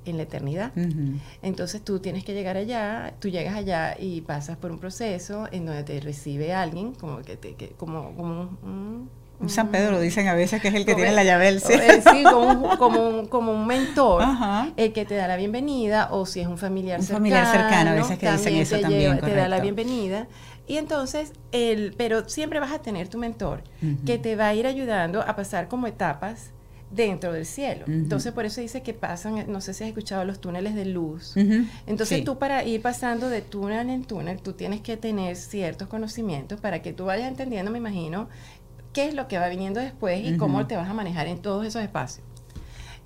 [0.05, 0.71] en la eternidad.
[1.41, 5.65] Entonces tú tienes que llegar allá, tú llegas allá y pasas por un proceso en
[5.65, 9.09] donde te recibe alguien, como que te, que, como, como un,
[9.47, 11.83] San Pedro lo dicen a veces que es el que tiene la llave del cielo.
[12.11, 14.23] Sí, como un, como un, mentor,
[14.77, 17.93] el que te da la bienvenida, o si es un familiar un familiar cercano, a
[17.93, 20.27] veces que dicen eso te también, te da la bienvenida.
[20.67, 23.63] Y entonces, el, pero siempre vas a tener tu mentor
[24.05, 26.51] que te va a ir ayudando a pasar como etapas
[26.91, 27.85] dentro del cielo.
[27.87, 31.35] Entonces, por eso dice que pasan, no sé si has escuchado los túneles de luz.
[31.87, 36.59] Entonces, tú para ir pasando de túnel en túnel, tú tienes que tener ciertos conocimientos
[36.59, 38.27] para que tú vayas entendiendo, me imagino,
[38.93, 41.65] qué es lo que va viniendo después y cómo te vas a manejar en todos
[41.65, 42.25] esos espacios.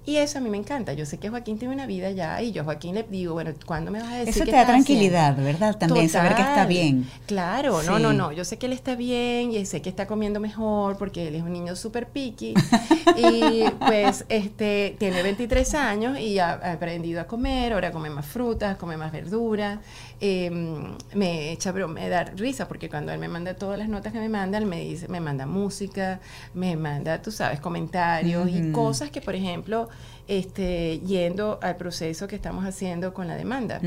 [0.07, 0.93] Y eso a mí me encanta.
[0.93, 3.51] Yo sé que Joaquín tiene una vida ya y yo a Joaquín le digo, bueno,
[3.65, 5.77] ¿cuándo me vas a decir Eso te da tranquilidad, ¿verdad?
[5.77, 7.09] También saber que está bien.
[7.25, 8.31] Claro, no, no, no.
[8.31, 11.41] Yo sé que él está bien y sé que está comiendo mejor porque él es
[11.41, 12.53] un niño súper picky.
[13.17, 18.77] y pues este tiene 23 años y ha, aprendido a comer, ahora come más frutas,
[18.77, 19.79] come más verduras.
[20.21, 24.13] Em, me echa pero me da risa porque cuando él me manda todas las notas
[24.13, 26.21] que me manda, él me dice, me manda música,
[26.53, 29.89] me manda, tú sabes, comentarios y cosas que, por ejemplo,
[30.27, 33.79] este, yendo al proceso que estamos haciendo con la demanda.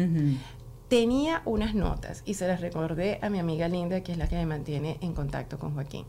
[0.88, 4.36] Tenía unas notas y se las recordé a mi amiga Linda, que es la que
[4.36, 6.06] me mantiene en contacto con Joaquín.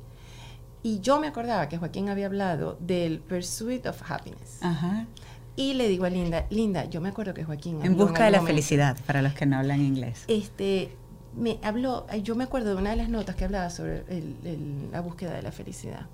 [0.83, 4.59] Y yo me acordaba que Joaquín había hablado del Pursuit of Happiness.
[5.59, 7.81] Y le digo a Linda, Linda, yo me acuerdo que Joaquín...
[7.83, 10.23] En busca de la felicidad, para los que no hablan inglés.
[10.29, 10.95] Este,
[11.35, 14.05] me habló, yo me acuerdo de una de las notas que hablaba sobre
[14.89, 16.05] la búsqueda de la felicidad.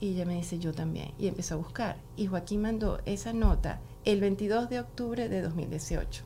[0.00, 1.12] Y ella me dice, yo también.
[1.20, 1.98] Y empezó a buscar.
[2.16, 6.24] Y Joaquín mandó esa nota el 22 de octubre de 2018.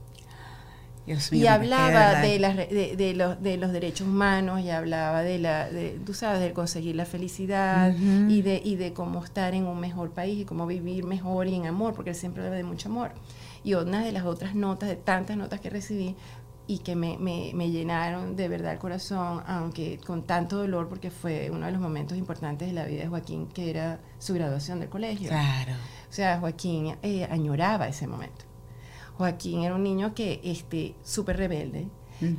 [1.07, 2.39] Y hablaba de,
[2.97, 6.95] de, los, de los derechos humanos y hablaba de la, de, tú sabes, de conseguir
[6.95, 11.05] la felicidad y, de, y de cómo estar en un mejor país y cómo vivir
[11.05, 13.13] mejor y en amor, porque él siempre habla de mucho amor.
[13.65, 16.17] Y una de las otras notas, de tantas notas que recibí,
[16.69, 21.11] y que me, me, me, llenaron de verdad el corazón, aunque con tanto dolor, porque
[21.11, 24.79] fue uno de los momentos importantes de la vida de Joaquín, que era su graduación
[24.79, 25.29] del colegio.
[25.29, 25.73] Claro.
[26.09, 28.52] O sea, Joaquín eh, añoraba ese momento.
[29.17, 31.89] Joaquín era un niño que, este, súper rebelde,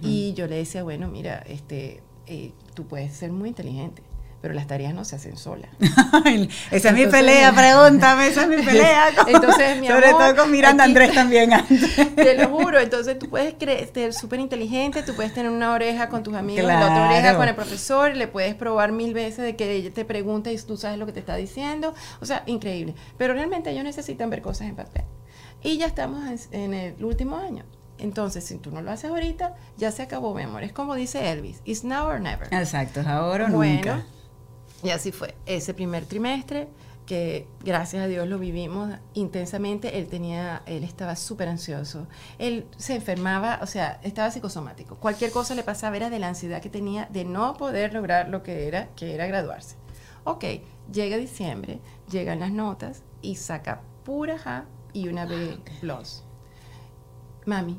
[0.02, 4.02] y yo le decía, bueno, mira, este, eh, tú puedes ser muy inteligente,
[4.42, 5.70] pero las tareas no se hacen solas.
[6.72, 9.06] esa es mi pelea, pregúntame, esa es mi pelea.
[9.28, 11.52] Entonces, mi Sobre todo con Miranda Andrés también.
[12.16, 13.56] Te lo juro, entonces tú puedes
[13.94, 17.48] ser súper inteligente, tú puedes tener una oreja con tus amigos, la otra oreja con
[17.48, 20.98] el profesor, le puedes probar mil veces de que ella te pregunte y tú sabes
[20.98, 22.96] lo que te está diciendo, o sea, increíble.
[23.18, 25.04] Pero realmente ellos necesitan ver cosas en papel.
[25.64, 27.64] Y ya estamos en, el último año.
[27.98, 30.64] Entonces, si tú no lo haces ahorita, ya se acabó, mi amor.
[30.64, 32.54] Es como dice Elvis, it's now or never.
[32.54, 34.06] Exacto, ahora o nunca.
[34.84, 35.36] Y así fue.
[35.46, 36.68] Ese primer trimestre,
[37.06, 42.08] que gracias a Dios lo vivimos intensamente, él tenía, él estaba súper ansioso.
[42.40, 44.96] Él se enfermaba, o sea, estaba psicosomático.
[44.98, 48.44] Cualquier cosa le pasaba era de la ansiedad que tenía de no poder lograr lo
[48.44, 49.78] que era, que era graduarse.
[50.26, 50.46] Ok,
[50.92, 56.24] llega diciembre, llegan las notas y saca pura A y una B ah, plus.
[57.46, 57.78] Mami,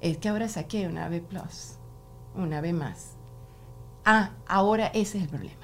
[0.00, 1.78] es que ahora saqué una B plus,
[2.34, 3.16] una B más.
[4.04, 5.56] Ah, ahora ese es el problema.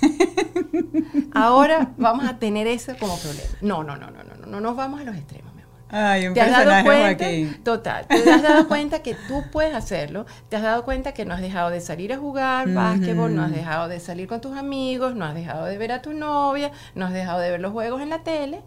[1.34, 3.48] Ahora vamos a tener eso como problema.
[3.60, 5.74] No, no, no, no, no, no, no nos vamos a los extremos, mi amor.
[5.88, 7.26] Ay, un ¿Te has dado cuenta?
[7.64, 8.06] Total.
[8.06, 10.26] Te has dado cuenta que tú puedes hacerlo.
[10.48, 13.50] Te has dado cuenta que no has dejado de salir a jugar básquetbol, no has
[13.50, 17.06] dejado de salir con tus amigos, no has dejado de ver a tu novia, no
[17.06, 18.62] has dejado de ver los juegos en la tele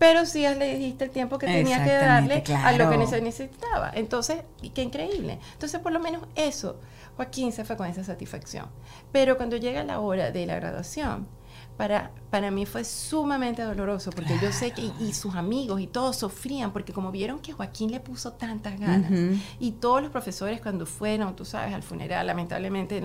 [0.00, 3.92] pero sí le dijiste el tiempo que tenía que darle a lo que se necesitaba.
[3.94, 4.44] Entonces,
[4.74, 5.38] qué increíble.
[5.52, 6.80] Entonces, por lo menos eso,
[7.16, 8.64] Joaquín se fue con esa satisfacción.
[9.12, 11.28] Pero cuando llega la hora de la graduación,
[11.76, 16.16] para, para mí fue sumamente doloroso, porque yo sé que y, sus amigos y todos
[16.16, 19.12] sufrían, porque como vieron que Joaquín le puso tantas ganas,
[19.58, 23.02] y todos los profesores cuando fueron, tú sabes, al funeral, lamentablemente,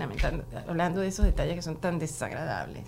[0.65, 2.85] hablando de esos detalles que son tan desagradables,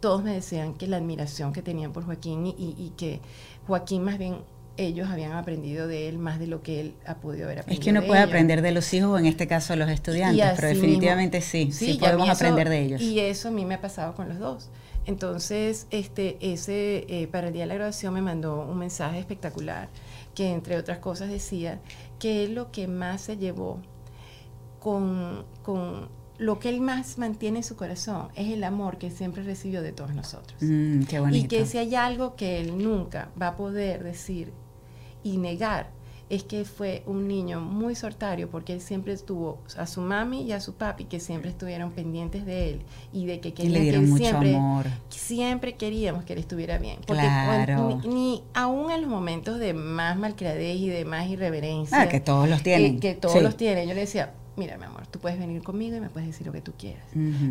[0.00, 3.20] todos me decían que la admiración que tenían por Joaquín y, que
[3.66, 4.38] Joaquín más bien
[4.76, 7.80] ellos habían aprendido de él más de lo que él ha podido haber aprendido.
[7.80, 10.52] Es que uno puede aprender de los hijos o en este caso de los estudiantes,
[10.56, 13.00] pero definitivamente sí, sí, podemos aprender de ellos.
[13.02, 14.70] Y eso a mí me ha pasado con los dos.
[15.06, 19.88] Entonces, este, ese, eh, para el día de la graduación me mandó un mensaje espectacular
[20.34, 21.80] que entre otras cosas decía
[22.18, 23.80] que lo que más se llevó
[24.78, 26.08] con, con
[26.40, 29.92] lo que él más mantiene en su corazón es el amor que siempre recibió de
[29.92, 30.56] todos nosotros.
[30.62, 31.44] Mm, qué bonito.
[31.44, 34.50] Y que si hay algo que él nunca va a poder decir
[35.22, 35.90] y negar,
[36.30, 40.52] es que fue un niño muy sortario porque él siempre estuvo a su mami y
[40.52, 42.82] a su papi que siempre estuvieron pendientes de él
[43.12, 44.86] y de que querían que él siempre amor.
[45.10, 48.00] siempre queríamos que él estuviera bien porque claro.
[48.06, 52.48] ni, aún en los momentos de más malcriadez y de más irreverencia ah, que todos
[52.48, 55.62] los tienen que, todos los tienen yo le decía mira mi amor tú puedes venir
[55.62, 57.06] conmigo y me puedes decir lo que tú quieras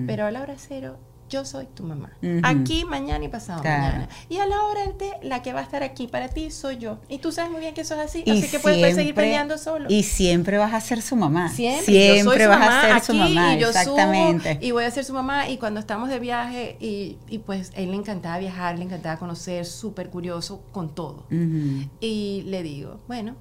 [0.07, 0.97] pero a la hora cero
[1.29, 2.11] yo soy tu mamá.
[2.43, 4.09] Aquí, mañana y pasado mañana.
[4.29, 6.77] Y a la hora del té, la que va a estar aquí para ti soy
[6.77, 6.97] yo.
[7.07, 9.85] Y tú sabes muy bien que eso es así, así que puedes seguir peleando solo.
[9.89, 11.49] Y siempre vas a ser su mamá.
[11.49, 14.57] Siempre, siempre vas a ser su mamá, y yo exactamente.
[14.61, 17.91] y voy a ser su mamá y cuando estamos de viaje y, y pues él
[17.91, 21.25] le encantaba viajar, le encantaba conocer, súper curioso con todo.
[21.99, 23.35] Y le digo, bueno,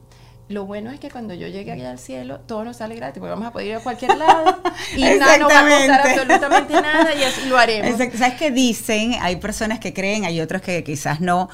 [0.48, 3.30] lo bueno es que cuando yo llegue allá al cielo, todo nos sale gratis, porque
[3.30, 4.62] vamos a poder ir a cualquier lado
[4.96, 7.98] y nada no va a costar absolutamente nada y así lo haremos.
[7.98, 9.16] ¿Sabes qué dicen?
[9.20, 11.50] Hay personas que creen, hay otros que quizás no,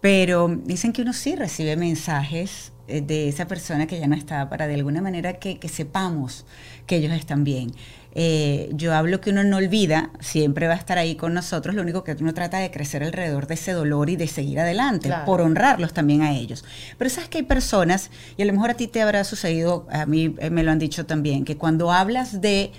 [0.00, 4.48] pero dicen que uno sí recibe mensajes eh, de esa persona que ya no está
[4.48, 6.46] para de alguna manera que, que sepamos
[6.86, 7.72] que ellos están bien.
[8.20, 11.82] Eh, yo hablo que uno no olvida, siempre va a estar ahí con nosotros, lo
[11.82, 15.40] único que uno trata de crecer alrededor de ese dolor y de seguir adelante, por
[15.40, 16.64] honrarlos también a ellos.
[16.96, 20.04] Pero sabes que hay personas, y a lo mejor a ti te habrá sucedido, a
[20.04, 22.72] mí eh, me lo han dicho también, que cuando hablas de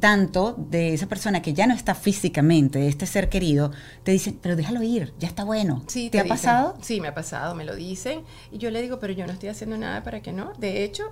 [0.00, 3.70] tanto de esa persona que ya no está físicamente, de este ser querido,
[4.02, 5.84] te dicen, pero déjalo ir, ya está bueno.
[5.86, 6.76] Sí, ¿Te, ha pasado?
[6.82, 8.22] Sí, me ha pasado, me lo dicen.
[8.50, 10.52] Y yo le digo, pero yo no estoy haciendo nada para que no.
[10.58, 11.04] De hecho,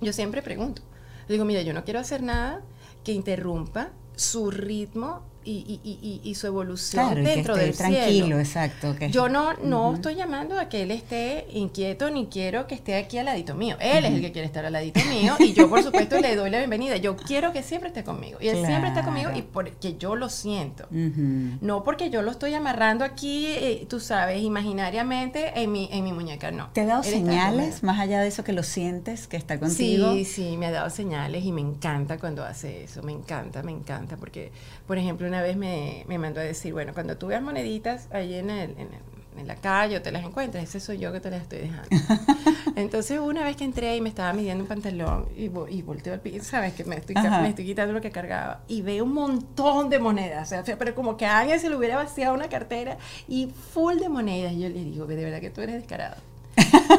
[0.00, 0.82] yo siempre pregunto,
[1.28, 2.62] le digo, mira, yo no quiero hacer nada
[3.04, 8.94] que interrumpa su ritmo y, y, y, su evolución dentro del tranquilo, exacto.
[9.10, 13.18] Yo no, no estoy llamando a que él esté inquieto ni quiero que esté aquí
[13.18, 13.76] al ladito mío.
[13.80, 16.50] Él es el que quiere estar al ladito mío y yo, por supuesto, le doy
[16.50, 16.96] la bienvenida.
[16.96, 18.38] Yo quiero que siempre esté conmigo.
[18.40, 20.86] Y él siempre está conmigo y porque yo lo siento.
[20.90, 26.12] No porque yo lo estoy amarrando aquí, eh, tú sabes, imaginariamente en mi, en mi
[26.12, 26.70] muñeca, no.
[26.72, 30.12] ¿Te ha dado señales más allá de eso que lo sientes, que está contigo?
[30.12, 33.02] Sí, sí, me ha dado señales y me encanta cuando hace eso.
[33.02, 34.52] Me encanta, me encanta porque,
[34.86, 38.34] por ejemplo, una vez me, me, mandó a decir, bueno, cuando tú veas moneditas ahí
[38.34, 41.42] en, el, en, la calle o te las encuentras, ese soy yo que te las
[41.42, 41.88] estoy dejando.
[42.76, 46.20] Entonces, una vez que entré y me estaba midiendo un pantalón y, y volteo al
[46.20, 49.90] piso, sabes que me estoy, me estoy quitando lo que cargaba y veo un montón
[49.90, 52.98] de monedas, o sea, pero como que a alguien se le hubiera vaciado una cartera
[53.28, 54.52] y full de monedas.
[54.54, 56.16] Y yo le digo, de verdad que tú eres descarado.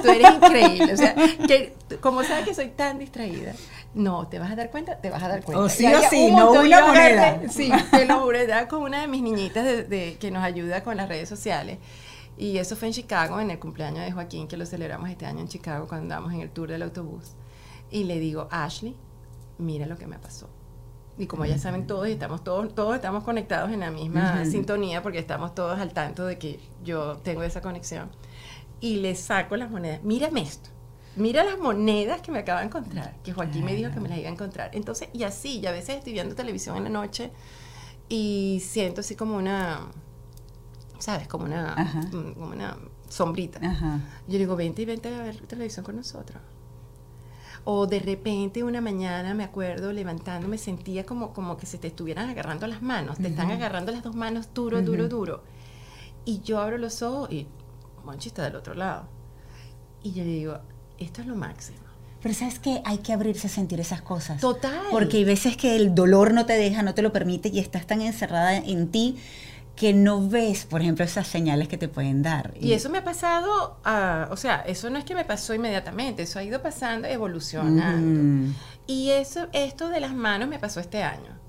[0.02, 0.94] Tú eres increíble.
[0.94, 1.16] O sea,
[1.48, 3.54] que como sabes que soy tan distraída,
[3.94, 5.64] no, te vas a dar cuenta, te vas a dar cuenta.
[5.64, 7.42] O sí o sí, no una moneda.
[7.50, 11.10] sí, te lo juro, con una de mis niñitas de, que nos ayuda con las
[11.10, 11.80] redes sociales.
[12.38, 15.40] Y eso fue en Chicago, en el cumpleaños de Joaquín, que lo celebramos este año
[15.40, 17.34] en Chicago cuando andamos en el tour del autobús.
[17.92, 18.96] Y le digo, Ashley,
[19.58, 20.48] mira lo que me pasó.
[21.18, 25.20] Y como ya saben todos, estamos todos, todos estamos conectados en la misma sintonía porque
[25.20, 28.10] estamos todos al tanto de que yo tengo esa conexión.
[28.80, 30.02] Y le saco las monedas.
[30.04, 30.70] Mírame esto
[31.20, 34.18] mira las monedas que me acaba de encontrar, que Joaquín me dijo que me las
[34.18, 34.72] iba a encontrar.
[34.74, 37.32] Entonces, y así, y a veces estoy viendo televisión en la noche
[38.08, 39.82] y siento así como una,
[40.98, 41.28] ¿sabes?
[41.28, 41.76] Como una,
[42.12, 43.60] mm, como una sombrita.
[44.28, 46.42] Yo digo, vente y vente a ver televisión con nosotros.
[47.66, 52.30] O de repente una mañana me acuerdo levantándome, sentía como, como que se te estuvieran
[52.30, 55.44] agarrando las manos, te están agarrando las dos manos duro, duro, duro.
[56.26, 57.48] Y yo abro los ojos y
[58.06, 59.08] Monchi está del otro lado.
[60.02, 60.60] Y yo le digo,
[61.00, 61.80] esto es lo máximo.
[62.22, 64.42] Pero sabes que hay que abrirse a sentir esas cosas.
[64.42, 64.82] Total.
[64.92, 67.88] Porque hay veces que el dolor no te deja, no te lo permite y estás
[67.88, 69.18] tan encerrada en ti
[69.80, 72.54] que no ves, por ejemplo, esas señales que te pueden dar.
[72.60, 73.78] Y, eso me ha pasado,
[74.30, 78.54] o sea, eso no es que me pasó inmediatamente, eso ha ido pasando, evolucionando.
[78.88, 81.40] Y eso, esto de las manos me pasó este año.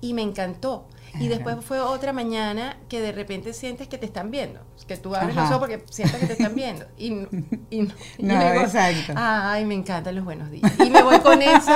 [0.00, 0.86] Y me encantó.
[1.20, 4.60] Y después fue otra mañana que de repente sientes que te están viendo.
[4.86, 6.86] Que tú abres los ojos porque sientes que te están viendo.
[6.96, 7.08] Y,
[7.70, 7.88] y,
[8.18, 9.14] no, exacto.
[9.16, 10.70] Ay, me encantan los buenos días.
[10.84, 11.72] Y me voy con eso.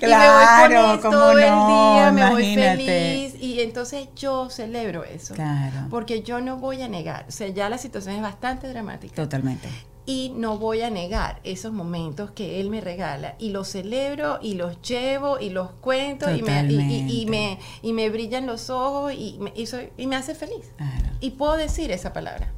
[0.00, 2.12] claro, y me voy con eso todo el día.
[2.12, 3.34] Me voy feliz.
[3.40, 5.34] Y entonces yo celebro eso.
[5.34, 5.88] Claro.
[5.90, 7.26] Porque yo no voy a negar.
[7.28, 9.14] O sea, ya la situación es bastante dramática.
[9.14, 9.68] Totalmente
[10.06, 14.54] y no voy a negar esos momentos que él me regala y los celebro y
[14.54, 19.38] los llevo y los cuento y me, y, me, y me brillan los ojos y
[19.40, 20.72] me, y, soy, y me hace feliz.
[21.20, 22.52] Y puedo decir esa palabra.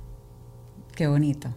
[0.94, 1.48] Qué bonito.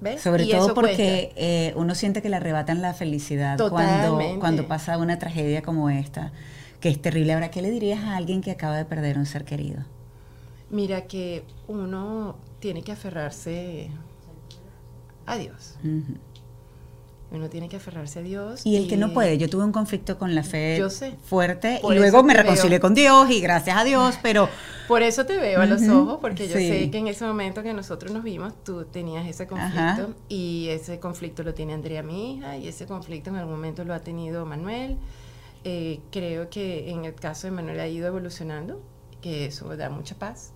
[0.00, 0.22] ¿Ves?
[0.22, 5.18] Sobre todo porque eh, uno siente que le arrebatan la felicidad cuando, cuando pasa una
[5.18, 6.32] tragedia como esta,
[6.80, 7.32] que es terrible.
[7.34, 9.84] Ahora, ¿qué le dirías a alguien que acaba de perder un ser querido?
[10.70, 13.90] Mira que uno tiene que aferrarse
[15.26, 15.76] a Dios.
[17.32, 18.64] Uno tiene que aferrarse a Dios.
[18.64, 21.16] Y el que no puede, yo tuve un conflicto con la fe Yo sé.
[21.24, 22.80] fuerte Por y luego me reconcilié veo.
[22.80, 24.48] con Dios y gracias a Dios, pero
[24.88, 26.68] Por eso te veo a los ojos, porque yo sí.
[26.68, 30.08] sé que en ese momento que nosotros nos vimos, tú tenías ese conflicto Ajá.
[30.28, 33.92] y ese conflicto lo tiene Andrea, mi hija, y ese conflicto en algún momento lo
[33.92, 34.96] ha tenido Manuel.
[35.64, 38.80] Eh, creo que en el caso de Manuel ha ido evolucionando,
[39.20, 40.52] que eso da mucha paz.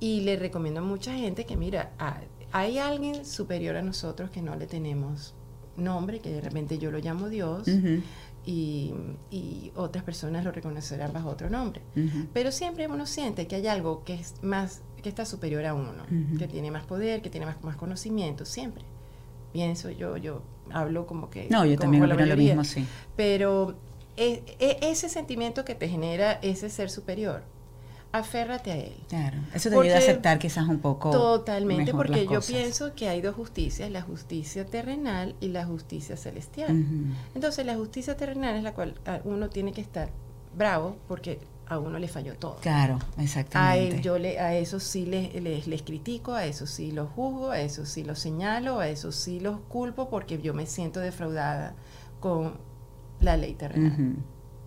[0.00, 2.18] Y le recomiendo a mucha gente que, mira, a-
[2.52, 5.34] hay alguien superior a nosotros que no le tenemos
[5.76, 7.66] nombre, que de repente yo lo llamo Dios,
[8.44, 8.92] y,
[9.30, 11.80] y otras personas lo reconocerán bajo otro nombre.
[12.32, 15.92] Pero siempre uno siente que hay algo que es más, que está superior a uno,
[16.38, 18.84] que tiene más poder, que tiene más, más conocimiento, siempre.
[19.52, 21.46] Pienso yo, yo hablo como que...
[21.50, 22.86] No, yo como también opino lo mismo, sí.
[23.16, 23.76] Pero
[24.16, 27.44] e- e- ese sentimiento que te genera ese ser superior,
[28.12, 28.94] aférrate a él.
[29.08, 32.40] Claro, eso te Porque- ayuda a aceptar quizás un poco Totalmente, mejor porque las yo
[32.54, 36.84] pienso que hay dos justicias, la justicia terrenal y la justicia celestial.
[37.34, 40.10] Entonces, la justicia terrenal es la cual ah, uno tiene que estar
[40.56, 42.56] bravo porque a uno le falló todo.
[42.56, 43.96] Claro, A exactamente.
[43.96, 47.50] él, yo le, a eso sí les, les, les critico, a eso sí los juzgo,
[47.50, 51.74] a eso sí los señalo, a eso sí los culpo porque yo me siento defraudada
[52.20, 52.58] con
[53.20, 53.92] la ley terrenal.
[53.92, 54.14] Ujú.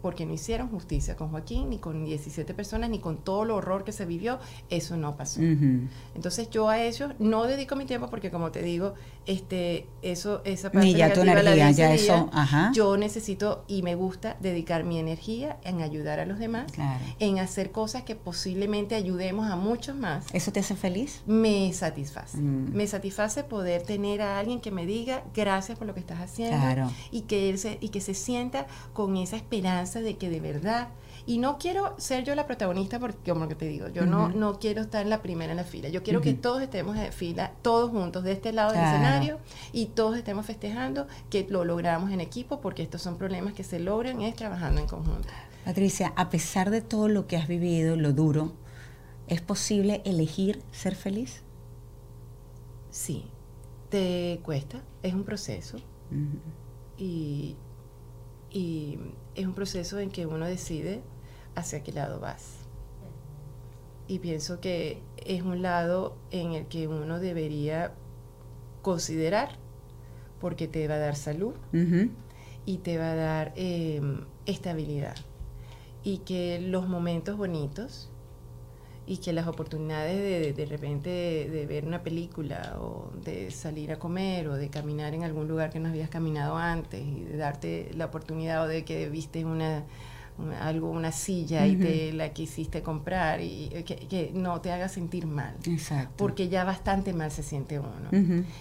[0.06, 3.84] Porque no hicieron justicia con Joaquín, ni con 17 personas, ni con todo el horror
[3.84, 4.38] que se vivió.
[4.70, 5.42] Eso no pasó.
[6.14, 8.94] Entonces yo a ellos no dedico mi tiempo porque como te digo,
[9.26, 12.72] este, eso, esa parte Ni ya tu energía, ya eso, ajá.
[12.76, 17.04] Yo necesito y me gusta dedicar mi energía en ayudar a los demás, Claro.
[17.18, 20.26] en hacer cosas que posiblemente ayudemos a muchos más.
[20.34, 21.24] ¿Eso te hace feliz?
[21.26, 22.38] Me satisface.
[22.38, 22.76] Mm.
[22.76, 26.58] Me satisface poder tener a alguien que me diga gracias por lo que estás haciendo
[26.58, 26.92] Claro.
[27.10, 30.90] y que él se, y que se sienta con esa esperanza de que de verdad
[31.28, 34.60] y no quiero ser yo la protagonista porque como que te digo, yo no no
[34.60, 35.90] quiero estar en la primera en la fila.
[35.90, 39.40] Yo quiero que todos estemos en fila, todos juntos de este lado del escenario
[39.72, 43.80] y todos estemos festejando que lo logramos en equipo porque estos son problemas que se
[43.80, 45.28] logran es trabajando en conjunto.
[45.64, 48.54] Patricia, a pesar de todo lo que has vivido, lo duro,
[49.28, 51.42] ¿es posible elegir ser feliz?
[52.92, 53.26] Sí.
[53.90, 55.78] Te cuesta, es un proceso.
[56.98, 57.56] Y,
[58.52, 59.00] y
[59.36, 61.02] es un proceso en que uno decide
[61.56, 62.58] hacia qué lado vas.
[64.08, 67.94] Y pienso que es un lado en el que uno debería
[68.82, 69.58] considerar
[70.40, 71.56] porque te va a dar salud
[72.66, 74.02] y te va a dar eh,
[74.46, 75.16] estabilidad.
[76.04, 78.12] Y que los momentos bonitos
[79.08, 83.92] y que las oportunidades de de repente de, de ver una película o de salir
[83.92, 87.38] a comer o de caminar en algún lugar que no habías caminado antes y de
[87.38, 89.84] darte la oportunidad o de que viste una,
[90.40, 94.72] una- algo una silla y te la quisiste comprar y eh, que, que no te
[94.72, 95.56] haga sentir mal.
[95.68, 96.14] Exacto.
[96.18, 98.10] porque ya bastante mal se siente uno.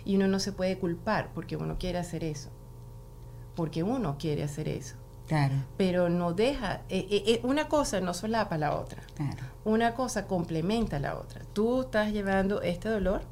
[0.05, 2.51] Y uno no se puede culpar porque uno quiere hacer eso.
[3.57, 4.97] Porque uno quiere hacer eso
[5.35, 9.43] Claro, pero no deja eh, eh, eh, una cosa no solapa la otra claro.
[9.65, 11.41] una cosa complementa la otra.
[11.53, 13.23] Tú estás llevando este dolor,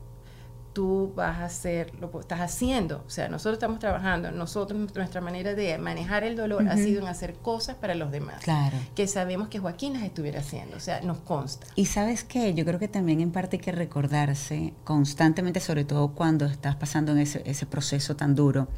[0.72, 5.54] tú vas a hacer, lo estás haciendo, o sea, nosotros estamos trabajando, nosotros, nuestra manera
[5.54, 8.76] de manejar el dolor ha sido en hacer cosas para los demás, Claro.
[8.94, 11.66] que sabemos que Joaquín las estuviera haciendo, o sea, nos consta.
[11.74, 16.08] Y sabes qué, yo creo que también en parte hay que recordarse constantemente, sobre todo
[16.12, 18.68] cuando estás pasando en ese, ese proceso tan duro,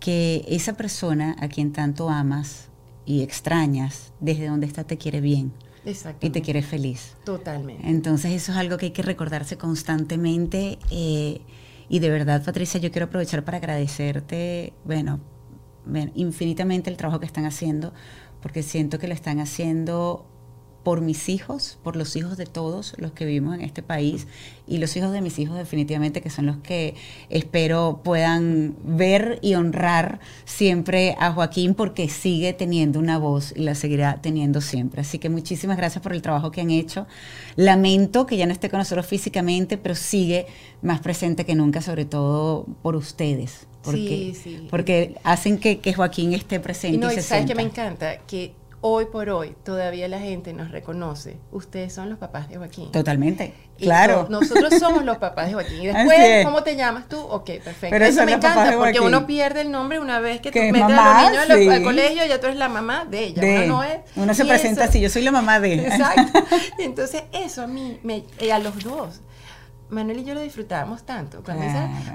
[0.00, 2.68] que esa persona a quien tanto amas
[3.06, 5.52] y extrañas, desde donde está te quiere bien
[5.84, 6.26] Exacto.
[6.26, 7.16] y te quiere feliz.
[7.24, 7.88] Totalmente.
[7.88, 10.78] Entonces eso es algo que hay que recordarse constantemente.
[10.90, 11.40] eh,
[11.90, 15.20] y de verdad, Patricia, yo quiero aprovechar para agradecerte, bueno,
[15.86, 17.94] bueno, infinitamente el trabajo que están haciendo,
[18.42, 20.26] porque siento que lo están haciendo
[20.82, 24.26] por mis hijos, por los hijos de todos los que vivimos en este país
[24.66, 26.94] y los hijos de mis hijos definitivamente que son los que
[27.30, 33.74] espero puedan ver y honrar siempre a Joaquín porque sigue teniendo una voz y la
[33.74, 35.00] seguirá teniendo siempre.
[35.00, 37.06] Así que muchísimas gracias por el trabajo que han hecho.
[37.56, 40.46] Lamento que ya no esté con nosotros físicamente, pero sigue
[40.80, 43.66] más presente que nunca, sobre todo por ustedes.
[43.82, 44.66] Porque, Sí, sí.
[44.70, 46.96] porque hacen que, que Joaquín esté presente.
[46.96, 50.70] Y no, y sabes que me encanta que hoy por hoy todavía la gente nos
[50.70, 51.38] reconoce.
[51.52, 52.92] Ustedes son los papás de Joaquín.
[52.92, 54.24] Totalmente, Y claro.
[54.26, 55.82] so- nosotros somos los papás de Joaquín.
[55.82, 56.44] Y después, es.
[56.44, 57.18] ¿cómo te llamas tú?
[57.20, 57.88] Ok, perfecto.
[57.90, 60.88] Pero Eso me encanta porque uno pierde el nombre una vez que, tú es metes
[60.88, 61.68] mamá, a los niños al- sí.
[61.68, 63.40] al colegio, ya tú eres la mamá de ella.
[63.42, 63.98] De- uno no es.
[64.16, 65.74] uno se presenta eso- así, yo soy la mamá de.
[65.86, 66.38] Exacto.
[66.78, 69.20] Entonces, eso a mí, me, eh, a los dos,
[69.90, 71.42] Manuel y yo lo disfrutábamos tanto.
[71.42, 71.64] Cuando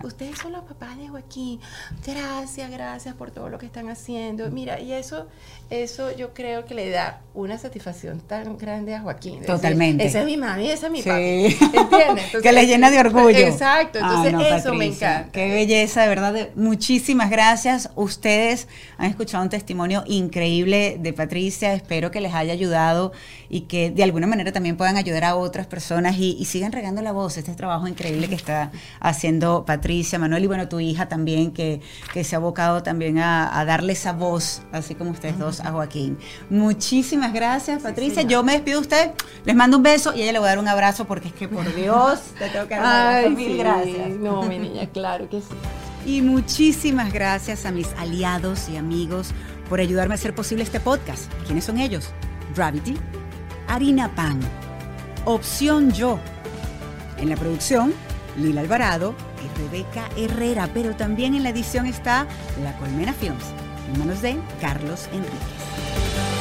[0.04, 1.60] ustedes son los papás de Joaquín,
[2.06, 4.50] gracias, gracias por todo lo que están haciendo.
[4.52, 5.28] Mira, y eso,
[5.70, 9.44] eso yo creo que le da una satisfacción tan grande a Joaquín.
[9.44, 10.06] Totalmente.
[10.06, 11.58] esa es mi mami, esa es mi papi.
[11.78, 12.42] ¿Entiendes?
[12.42, 13.38] que le llena de orgullo.
[13.38, 15.32] Exacto, entonces eso me encanta.
[15.32, 16.50] Qué belleza, de verdad.
[16.56, 17.90] Muchísimas gracias.
[17.96, 18.68] Ustedes
[18.98, 21.74] han escuchado un testimonio increíble de Patricia.
[21.74, 23.14] Espero que les haya ayudado
[23.54, 27.12] y que de alguna manera también puedan ayudar a otras personas y, sigan regando la
[27.12, 27.38] voz.
[27.38, 31.80] Este trabajo increíble que está haciendo Patricia, Manuel y bueno, tu hija también, que,
[32.14, 36.18] que se ha abocado también a, darle esa voz, así como ustedes dos, a Joaquín.
[36.50, 38.24] Muchísimas gracias, Patricia.
[38.24, 39.12] Yo me despido de usted,
[39.46, 41.34] les mando un beso y a ella le voy a dar un abrazo porque es
[41.36, 44.10] que por Dios te tengo que dar mil gracias.
[44.20, 46.08] No, mi niña, claro que sí.
[46.08, 49.30] Y muchísimas gracias a mis aliados y amigos
[49.70, 51.32] por ayudarme a hacer posible este podcast.
[51.46, 52.10] ¿Quiénes son ellos?
[52.56, 52.96] Gravity,
[53.68, 54.40] Harina Pan,
[55.26, 56.20] Opción Yo.
[57.18, 57.94] En la producción,
[58.38, 62.28] Lila Alvarado y Rebeca Herrera, pero también en la edición está
[62.64, 63.46] La Colmena Films,
[63.92, 66.33] en manos de Carlos Enríquez.